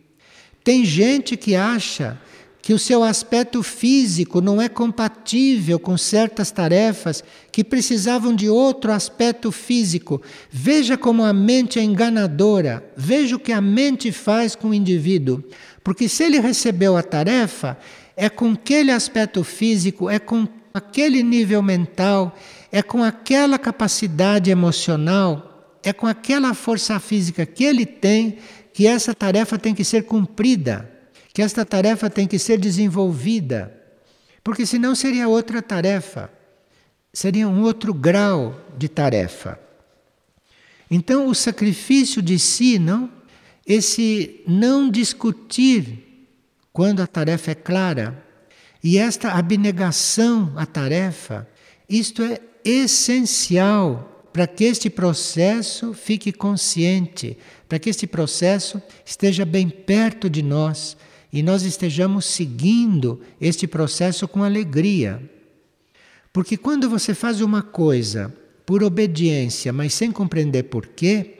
Tem 0.66 0.84
gente 0.84 1.38
que 1.38 1.55
acha 1.55 2.20
que 2.59 2.74
o 2.74 2.80
seu 2.80 3.03
aspecto 3.03 3.61
físico 3.61 4.41
não 4.41 4.59
é 4.59 4.68
compatível 4.68 5.78
com 5.78 5.95
certas 5.95 6.49
tarefas 6.49 7.24
que 7.51 7.63
precisavam 7.63 8.34
de 8.34 8.49
outro 8.49 8.91
aspecto 8.91 9.51
físico. 9.51 10.20
Veja 10.49 10.97
como 10.97 11.24
a 11.24 11.32
mente 11.32 11.78
é 11.78 11.84
enganadora. 11.84 12.84
Veja 12.97 13.36
o 13.36 13.39
que 13.39 13.51
a 13.51 13.61
mente 13.61 14.11
faz 14.11 14.55
com 14.55 14.70
o 14.70 14.74
indivíduo. 14.74 15.43
Porque 15.84 16.09
se 16.09 16.24
ele 16.24 16.39
recebeu 16.39 16.97
a 16.97 17.03
tarefa, 17.03 17.78
é 18.18 18.28
com 18.28 18.53
aquele 18.53 18.89
aspecto 18.89 19.43
físico, 19.43 20.09
é 20.09 20.18
com 20.18 20.47
aquele 20.74 21.22
nível 21.22 21.61
mental, 21.61 22.36
é 22.72 22.82
com 22.82 23.03
aquela 23.03 23.59
capacidade 23.59 24.49
emocional, 24.49 25.78
é 25.84 25.93
com 25.93 26.07
aquela 26.07 26.55
força 26.55 26.99
física 26.99 27.45
que 27.45 27.63
ele 27.63 27.86
tem 27.86 28.39
que 28.76 28.86
essa 28.86 29.15
tarefa 29.15 29.57
tem 29.57 29.73
que 29.73 29.86
ser 29.86 30.03
cumprida, 30.03 30.91
que 31.34 31.41
esta 31.41 31.63
tarefa 31.63 32.09
tem 32.09 32.28
que 32.28 32.38
ser 32.38 32.57
desenvolvida, 32.59 33.73
porque 34.43 34.65
senão 34.65 34.93
seria 34.93 35.30
outra 35.30 35.61
tarefa, 35.61 36.30
seria 37.13 37.47
um 37.47 37.61
outro 37.61 37.93
grau 37.93 38.53
de 38.78 38.89
tarefa. 38.89 39.57
Então, 40.91 41.28
o 41.28 41.34
sacrifício 41.34 42.21
de 42.21 42.38
si, 42.38 42.78
não? 42.78 43.09
Esse 43.65 44.41
não 44.45 44.89
discutir 44.89 46.28
quando 46.73 47.01
a 47.01 47.07
tarefa 47.07 47.51
é 47.51 47.55
clara, 47.55 48.26
e 48.84 48.97
esta 48.97 49.32
abnegação 49.32 50.51
à 50.57 50.65
tarefa, 50.65 51.47
isto 51.88 52.21
é 52.21 52.41
essencial 52.65 54.14
para 54.36 54.48
que 54.48 54.66
este 54.66 54.90
processo 54.90 55.94
fique 55.94 56.34
consciente, 56.34 57.38
para 57.70 57.80
que 57.80 57.90
este 57.90 58.06
processo 58.06 58.82
esteja 59.06 59.46
bem 59.46 59.70
perto 59.70 60.30
de 60.30 60.42
nós 60.42 60.98
e 61.32 61.42
nós 61.42 61.64
estejamos 61.64 62.26
seguindo 62.26 63.22
este 63.40 63.66
processo 63.66 64.28
com 64.28 64.44
alegria. 64.44 65.24
Porque 66.34 66.58
quando 66.58 66.90
você 66.90 67.16
faz 67.16 67.40
uma 67.40 67.62
coisa 67.62 68.36
por 68.66 68.84
obediência, 68.84 69.72
mas 69.72 69.94
sem 69.94 70.12
compreender 70.12 70.64
porquê, 70.64 71.36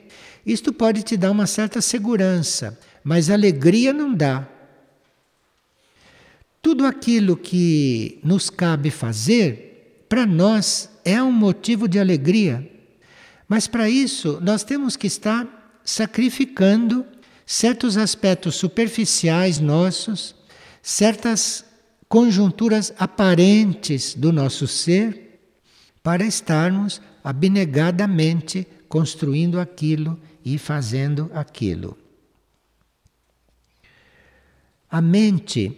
isto 0.46 0.72
pode 0.72 1.02
te 1.02 1.18
dar 1.18 1.32
uma 1.32 1.46
certa 1.46 1.82
segurança, 1.82 2.80
mas 3.04 3.28
alegria 3.28 3.92
não 3.92 4.14
dá. 4.14 4.48
Tudo 6.62 6.86
aquilo 6.86 7.36
que 7.36 8.18
nos 8.24 8.48
cabe 8.48 8.88
fazer, 8.88 10.06
para 10.08 10.24
nós 10.24 10.88
é 11.04 11.22
um 11.22 11.30
motivo 11.30 11.86
de 11.86 11.98
alegria. 11.98 12.72
Mas 13.48 13.66
para 13.66 13.88
isso, 13.88 14.38
nós 14.42 14.64
temos 14.64 14.96
que 14.96 15.06
estar 15.06 15.80
sacrificando 15.84 17.06
certos 17.44 17.96
aspectos 17.96 18.56
superficiais 18.56 19.60
nossos, 19.60 20.34
certas 20.82 21.64
conjunturas 22.08 22.92
aparentes 22.98 24.14
do 24.14 24.32
nosso 24.32 24.66
ser, 24.66 25.40
para 26.02 26.24
estarmos 26.24 27.00
abnegadamente 27.22 28.66
construindo 28.88 29.58
aquilo 29.58 30.18
e 30.44 30.58
fazendo 30.58 31.30
aquilo. 31.34 31.98
A 34.88 35.00
mente 35.00 35.76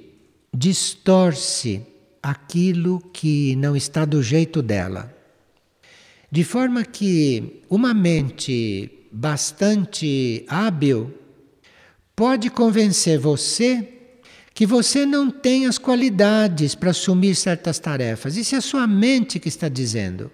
distorce 0.55 1.87
aquilo 2.23 3.01
que 3.13 3.57
não 3.57 3.75
está 3.75 4.05
do 4.05 4.23
jeito 4.23 4.61
dela. 4.61 5.18
De 6.31 6.45
forma 6.45 6.85
que 6.85 7.63
uma 7.71 7.95
mente 7.95 8.91
bastante 9.11 10.45
hábil 10.47 11.13
pode 12.15 12.51
convencer 12.51 13.19
você 13.19 13.95
que 14.53 14.67
você 14.67 15.07
não 15.07 15.31
tem 15.31 15.67
as 15.67 15.79
qualidades 15.79 16.75
para 16.75 16.91
assumir 16.91 17.37
certas 17.37 17.79
tarefas. 17.79 18.37
Isso 18.37 18.57
é 18.57 18.59
a 18.59 18.61
sua 18.61 18.89
mente 18.89 19.39
que 19.39 19.49
está 19.49 19.69
dizendo. 19.69 20.31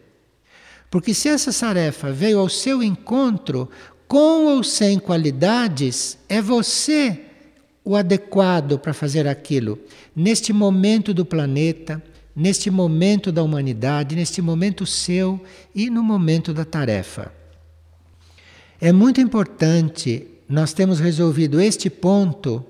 Porque 0.91 1.13
se 1.13 1.29
essa 1.29 1.53
tarefa 1.53 2.11
veio 2.11 2.39
ao 2.39 2.49
seu 2.49 2.83
encontro, 2.83 3.69
com 4.09 4.47
ou 4.47 4.65
sem 4.65 4.99
qualidades, 4.99 6.17
é 6.27 6.41
você 6.41 7.21
o 7.85 7.95
adequado 7.95 8.79
para 8.79 8.95
fazer 8.95 9.29
aquilo, 9.29 9.79
neste 10.17 10.55
momento 10.55 11.13
do 11.13 11.27
planeta, 11.27 12.03
neste 12.35 12.71
momento 12.71 13.31
da 13.31 13.43
humanidade, 13.43 14.17
neste 14.17 14.43
momento 14.43 14.87
seu 14.87 15.41
e 15.75 15.89
no 15.89 16.03
momento 16.03 16.53
da 16.53 16.65
tarefa. 16.65 17.33
É 18.81 18.93
muito 18.93 19.21
importante 19.21 20.27
nós 20.49 20.73
termos 20.73 21.01
resolvido 21.01 21.61
este 21.61 21.89
ponto, 21.89 22.65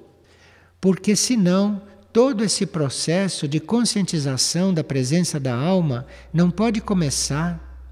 porque 0.81 1.17
senão 1.17 1.83
todo 2.13 2.45
esse 2.45 2.67
processo 2.67 3.49
de 3.49 3.59
conscientização 3.59 4.73
da 4.73 4.85
presença 4.85 5.41
da 5.41 5.55
alma 5.55 6.07
não 6.33 6.51
pode 6.51 6.81
começar, 6.81 7.83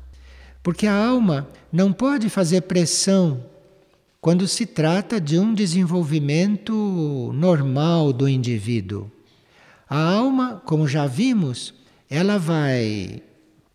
porque 0.62 0.86
a 0.86 0.94
alma 0.94 1.48
não 1.72 1.92
pode 1.92 2.28
fazer 2.28 2.60
pressão 2.62 3.44
quando 4.20 4.46
se 4.46 4.66
trata 4.66 5.20
de 5.20 5.36
um 5.36 5.52
desenvolvimento 5.52 7.32
normal 7.34 8.12
do 8.12 8.28
indivíduo. 8.28 9.10
A 9.94 9.98
alma, 10.14 10.62
como 10.64 10.88
já 10.88 11.06
vimos, 11.06 11.74
ela 12.08 12.38
vai 12.38 13.22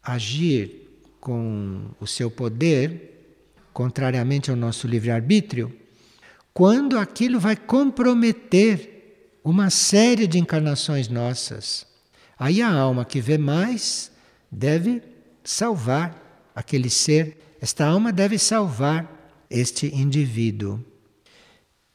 agir 0.01 0.89
com 1.20 1.91
o 1.99 2.07
seu 2.07 2.32
poder, 2.32 3.36
contrariamente 3.72 4.49
ao 4.49 4.55
nosso 4.55 4.88
livre-arbítrio, 4.88 5.72
quando 6.51 6.97
aquilo 6.97 7.39
vai 7.39 7.55
comprometer 7.55 9.38
uma 9.43 9.70
série 9.70 10.26
de 10.26 10.39
encarnações 10.39 11.07
nossas. 11.07 11.86
Aí 12.39 12.63
a 12.63 12.74
alma 12.74 13.05
que 13.05 13.22
vê 13.22 13.38
mais 13.38 14.11
deve 14.51 15.03
salvar 15.43 16.49
aquele 16.55 16.89
ser, 16.89 17.38
esta 17.61 17.86
alma 17.86 18.11
deve 18.11 18.39
salvar 18.39 19.45
este 19.51 19.95
indivíduo. 19.95 20.84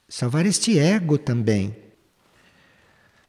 Salvar 0.09 0.47
este 0.47 0.79
ego 0.79 1.19
também. 1.19 1.82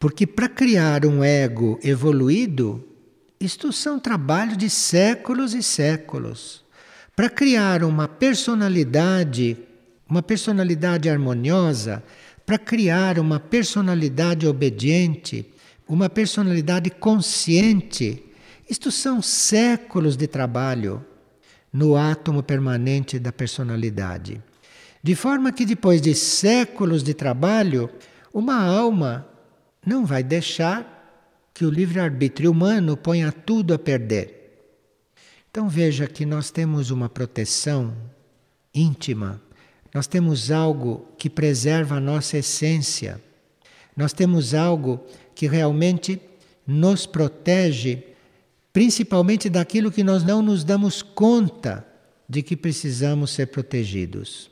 Porque 0.04 0.28
para 0.28 0.50
criar 0.50 1.06
um 1.06 1.24
ego 1.24 1.80
evoluído, 1.82 2.86
isto 3.40 3.72
são 3.72 3.98
trabalhos 3.98 4.58
de 4.58 4.70
séculos 4.70 5.54
e 5.54 5.64
séculos. 5.64 6.62
Para 7.16 7.30
criar 7.30 7.86
uma 7.86 8.06
personalidade, 8.06 9.58
uma 10.06 10.22
personalidade 10.22 11.10
harmoniosa, 11.10 12.04
para 12.46 12.58
criar 12.58 13.18
uma 13.18 13.40
personalidade 13.40 14.46
obediente, 14.46 15.50
uma 15.88 16.10
personalidade 16.10 16.90
consciente, 16.90 18.26
isto 18.70 18.92
são 18.92 19.22
séculos 19.22 20.18
de 20.18 20.28
trabalho 20.28 21.02
no 21.72 21.96
átomo 21.96 22.44
permanente 22.44 23.18
da 23.18 23.32
personalidade. 23.32 24.44
De 25.02 25.16
forma 25.16 25.54
que 25.54 25.66
depois 25.66 26.02
de 26.02 26.14
séculos 26.14 27.04
de 27.04 27.14
trabalho, 27.14 27.90
uma 28.34 28.62
alma 28.62 29.30
não 29.86 30.06
vai 30.06 30.24
deixar 30.24 30.90
que 31.54 31.66
o 31.66 31.70
livre-arbítrio 31.70 32.52
humano 32.52 32.98
ponha 32.98 33.32
tudo 33.32 33.74
a 33.74 33.80
perder. 33.80 34.44
Então 35.50 35.70
veja 35.70 36.08
que 36.08 36.26
nós 36.26 36.50
temos 36.50 36.90
uma 36.90 37.08
proteção 37.08 37.96
íntima, 38.74 39.40
nós 39.94 40.08
temos 40.08 40.50
algo 40.50 41.08
que 41.18 41.30
preserva 41.30 41.96
a 41.96 42.00
nossa 42.00 42.38
essência, 42.38 43.22
nós 43.96 44.14
temos 44.14 44.56
algo 44.56 45.06
que 45.36 45.48
realmente 45.48 46.20
nos 46.66 47.06
protege 47.06 48.04
principalmente 48.72 49.50
daquilo 49.50 49.92
que 49.92 50.04
nós 50.04 50.24
não 50.24 50.42
nos 50.42 50.64
damos 50.64 51.04
conta 51.04 51.86
de 52.28 52.42
que 52.42 52.58
precisamos 52.58 53.30
ser 53.30 53.48
protegidos. 53.48 54.50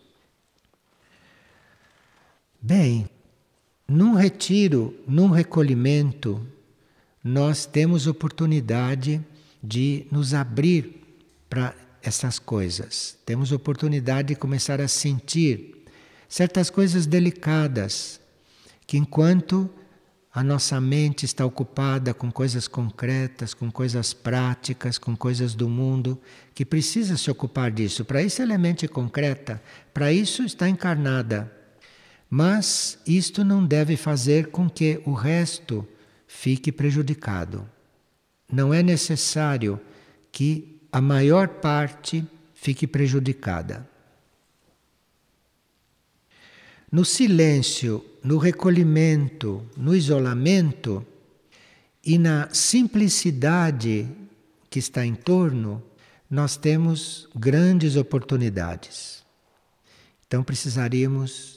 Bem, 2.61 3.09
num 3.91 4.13
retiro, 4.13 4.95
num 5.05 5.29
recolhimento, 5.29 6.41
nós 7.21 7.65
temos 7.65 8.07
oportunidade 8.07 9.21
de 9.61 10.07
nos 10.09 10.33
abrir 10.33 11.03
para 11.49 11.75
essas 12.01 12.39
coisas. 12.39 13.17
Temos 13.25 13.51
oportunidade 13.51 14.29
de 14.29 14.35
começar 14.35 14.79
a 14.79 14.87
sentir 14.87 15.83
certas 16.29 16.69
coisas 16.69 17.05
delicadas 17.05 18.19
que 18.87 18.97
enquanto 18.97 19.69
a 20.33 20.41
nossa 20.41 20.79
mente 20.79 21.25
está 21.25 21.45
ocupada 21.45 22.13
com 22.13 22.31
coisas 22.31 22.69
concretas, 22.69 23.53
com 23.53 23.69
coisas 23.69 24.13
práticas, 24.13 24.97
com 24.97 25.17
coisas 25.17 25.53
do 25.53 25.67
mundo, 25.67 26.17
que 26.55 26.63
precisa 26.63 27.17
se 27.17 27.29
ocupar 27.29 27.69
disso. 27.69 28.05
Para 28.05 28.23
isso 28.23 28.41
ela 28.41 28.53
é 28.53 28.57
mente 28.57 28.87
concreta, 28.87 29.61
para 29.93 30.13
isso 30.13 30.43
está 30.43 30.69
encarnada. 30.69 31.60
Mas 32.33 32.97
isto 33.05 33.43
não 33.43 33.65
deve 33.65 33.97
fazer 33.97 34.51
com 34.51 34.69
que 34.69 35.01
o 35.05 35.11
resto 35.11 35.85
fique 36.25 36.71
prejudicado. 36.71 37.69
Não 38.49 38.73
é 38.73 38.81
necessário 38.81 39.77
que 40.31 40.79
a 40.89 41.01
maior 41.01 41.49
parte 41.49 42.25
fique 42.53 42.87
prejudicada. 42.87 43.85
No 46.89 47.03
silêncio, 47.03 48.03
no 48.23 48.37
recolhimento, 48.37 49.69
no 49.75 49.93
isolamento 49.93 51.05
e 52.01 52.17
na 52.17 52.47
simplicidade 52.53 54.07
que 54.69 54.79
está 54.79 55.05
em 55.05 55.15
torno, 55.15 55.83
nós 56.29 56.55
temos 56.55 57.27
grandes 57.35 57.97
oportunidades. 57.97 59.21
Então 60.25 60.45
precisaríamos 60.45 61.50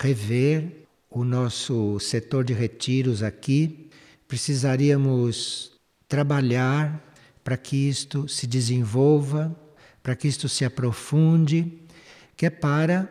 rever 0.00 0.86
o 1.10 1.24
nosso 1.24 2.00
setor 2.00 2.42
de 2.42 2.54
retiros 2.54 3.22
aqui, 3.22 3.90
precisaríamos 4.26 5.72
trabalhar 6.08 7.04
para 7.44 7.56
que 7.56 7.76
isto 7.88 8.26
se 8.26 8.46
desenvolva, 8.46 9.54
para 10.02 10.16
que 10.16 10.26
isto 10.26 10.48
se 10.48 10.64
aprofunde, 10.64 11.80
que 12.36 12.46
é 12.46 12.50
para 12.50 13.10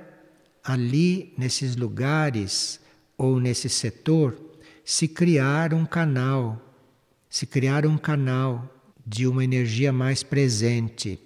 ali 0.64 1.34
nesses 1.38 1.76
lugares 1.76 2.80
ou 3.18 3.40
nesse 3.40 3.70
setor 3.70 4.36
se 4.84 5.08
criar 5.08 5.74
um 5.74 5.86
canal, 5.86 6.60
se 7.30 7.46
criar 7.46 7.86
um 7.86 7.98
canal 7.98 8.68
de 9.06 9.28
uma 9.28 9.44
energia 9.44 9.94
mais 9.94 10.24
presente. 10.24 11.20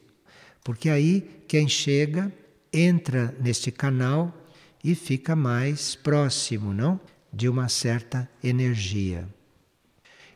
Porque 0.63 0.89
aí 0.89 1.43
quem 1.47 1.69
chega 1.69 2.31
entra 2.73 3.33
neste 3.39 3.71
canal 3.71 4.42
e 4.83 4.95
fica 4.95 5.35
mais 5.35 5.95
próximo, 5.95 6.73
não? 6.73 6.99
De 7.31 7.47
uma 7.47 7.69
certa 7.69 8.29
energia. 8.43 9.27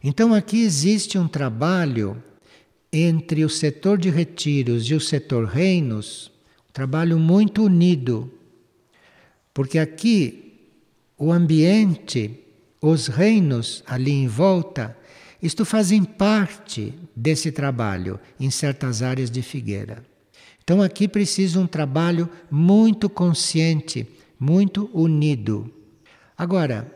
Então 0.03 0.33
aqui 0.33 0.61
existe 0.61 1.17
um 1.17 1.27
trabalho 1.27 2.21
entre 2.91 3.43
o 3.43 3.49
setor 3.49 3.97
de 3.97 4.09
retiros 4.09 4.89
e 4.89 4.93
o 4.93 5.01
setor 5.01 5.45
reinos, 5.45 6.31
um 6.69 6.71
trabalho 6.71 7.19
muito 7.19 7.63
unido 7.63 8.31
porque 9.57 9.79
aqui 9.79 10.53
o 11.17 11.31
ambiente, 11.31 12.41
os 12.79 13.07
reinos 13.07 13.83
ali 13.87 14.11
em 14.11 14.27
volta, 14.27 14.95
isto 15.41 15.65
fazem 15.65 16.03
parte 16.03 16.93
desse 17.15 17.51
trabalho 17.51 18.19
em 18.39 18.51
certas 18.51 19.01
áreas 19.01 19.31
de 19.31 19.41
Figueira. 19.41 20.05
Então 20.63 20.79
aqui 20.79 21.07
precisa 21.07 21.59
um 21.59 21.65
trabalho 21.65 22.29
muito 22.51 23.09
consciente, 23.09 24.07
muito 24.39 24.89
unido. 24.93 25.71
Agora, 26.37 26.91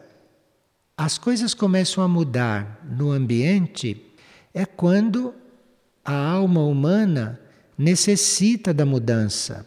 as 0.96 1.18
coisas 1.18 1.54
começam 1.54 2.04
a 2.04 2.08
mudar 2.08 2.86
no 2.88 3.12
ambiente 3.12 4.06
é 4.54 4.66
quando 4.66 5.34
a 6.04 6.14
alma 6.14 6.64
humana 6.64 7.40
necessita 7.78 8.74
da 8.74 8.86
mudança. 8.86 9.66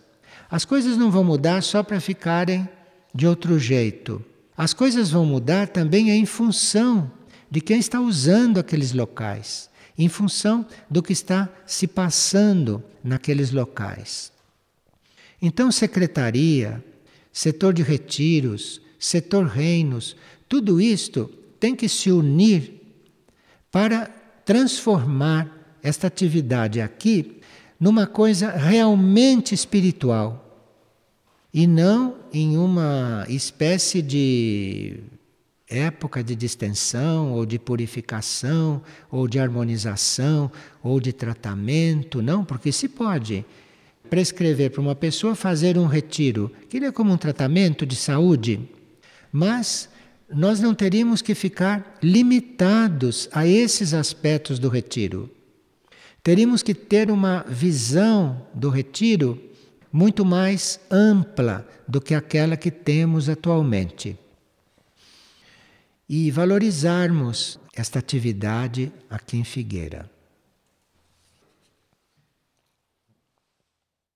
As 0.50 0.64
coisas 0.64 0.96
não 0.96 1.10
vão 1.10 1.24
mudar 1.24 1.62
só 1.62 1.82
para 1.82 2.00
ficarem 2.00 2.68
de 3.14 3.26
outro 3.26 3.58
jeito. 3.58 4.24
As 4.56 4.72
coisas 4.72 5.10
vão 5.10 5.26
mudar 5.26 5.68
também 5.68 6.10
em 6.10 6.24
função 6.26 7.10
de 7.50 7.60
quem 7.60 7.78
está 7.78 8.00
usando 8.00 8.58
aqueles 8.58 8.92
locais, 8.92 9.68
em 9.98 10.08
função 10.08 10.66
do 10.88 11.02
que 11.02 11.12
está 11.12 11.48
se 11.66 11.86
passando 11.86 12.82
naqueles 13.02 13.50
locais. 13.50 14.32
Então, 15.40 15.70
secretaria, 15.70 16.82
setor 17.34 17.74
de 17.74 17.82
retiros, 17.82 18.80
setor 18.96 19.46
reinos, 19.46 20.16
tudo 20.48 20.80
isto 20.80 21.28
tem 21.58 21.74
que 21.74 21.88
se 21.88 22.12
unir 22.12 22.80
para 23.72 24.06
transformar 24.44 25.76
esta 25.82 26.06
atividade 26.06 26.80
aqui 26.80 27.40
numa 27.78 28.06
coisa 28.06 28.50
realmente 28.50 29.52
espiritual 29.52 30.40
e 31.52 31.66
não 31.66 32.16
em 32.32 32.56
uma 32.56 33.26
espécie 33.28 34.00
de 34.00 35.00
época 35.68 36.22
de 36.22 36.36
distensão 36.36 37.32
ou 37.32 37.44
de 37.44 37.58
purificação 37.58 38.80
ou 39.10 39.26
de 39.26 39.40
harmonização 39.40 40.52
ou 40.82 41.00
de 41.00 41.12
tratamento, 41.12 42.22
não, 42.22 42.44
porque 42.44 42.70
se 42.70 42.88
pode 42.88 43.44
prescrever 44.14 44.70
para 44.70 44.80
uma 44.80 44.94
pessoa 44.94 45.34
fazer 45.34 45.76
um 45.76 45.86
retiro, 45.86 46.48
que 46.68 46.76
ele 46.76 46.86
é 46.86 46.92
como 46.92 47.12
um 47.12 47.16
tratamento 47.16 47.84
de 47.84 47.96
saúde, 47.96 48.60
mas 49.32 49.88
nós 50.32 50.60
não 50.60 50.72
teríamos 50.72 51.20
que 51.20 51.34
ficar 51.34 51.98
limitados 52.00 53.28
a 53.32 53.44
esses 53.44 53.92
aspectos 53.92 54.60
do 54.60 54.68
retiro. 54.68 55.28
Teríamos 56.22 56.62
que 56.62 56.74
ter 56.74 57.10
uma 57.10 57.44
visão 57.48 58.46
do 58.54 58.70
retiro 58.70 59.42
muito 59.92 60.24
mais 60.24 60.78
ampla 60.88 61.66
do 61.88 62.00
que 62.00 62.14
aquela 62.14 62.56
que 62.56 62.70
temos 62.70 63.28
atualmente. 63.28 64.16
E 66.08 66.30
valorizarmos 66.30 67.58
esta 67.74 67.98
atividade 67.98 68.92
aqui 69.10 69.38
em 69.38 69.44
Figueira. 69.44 70.13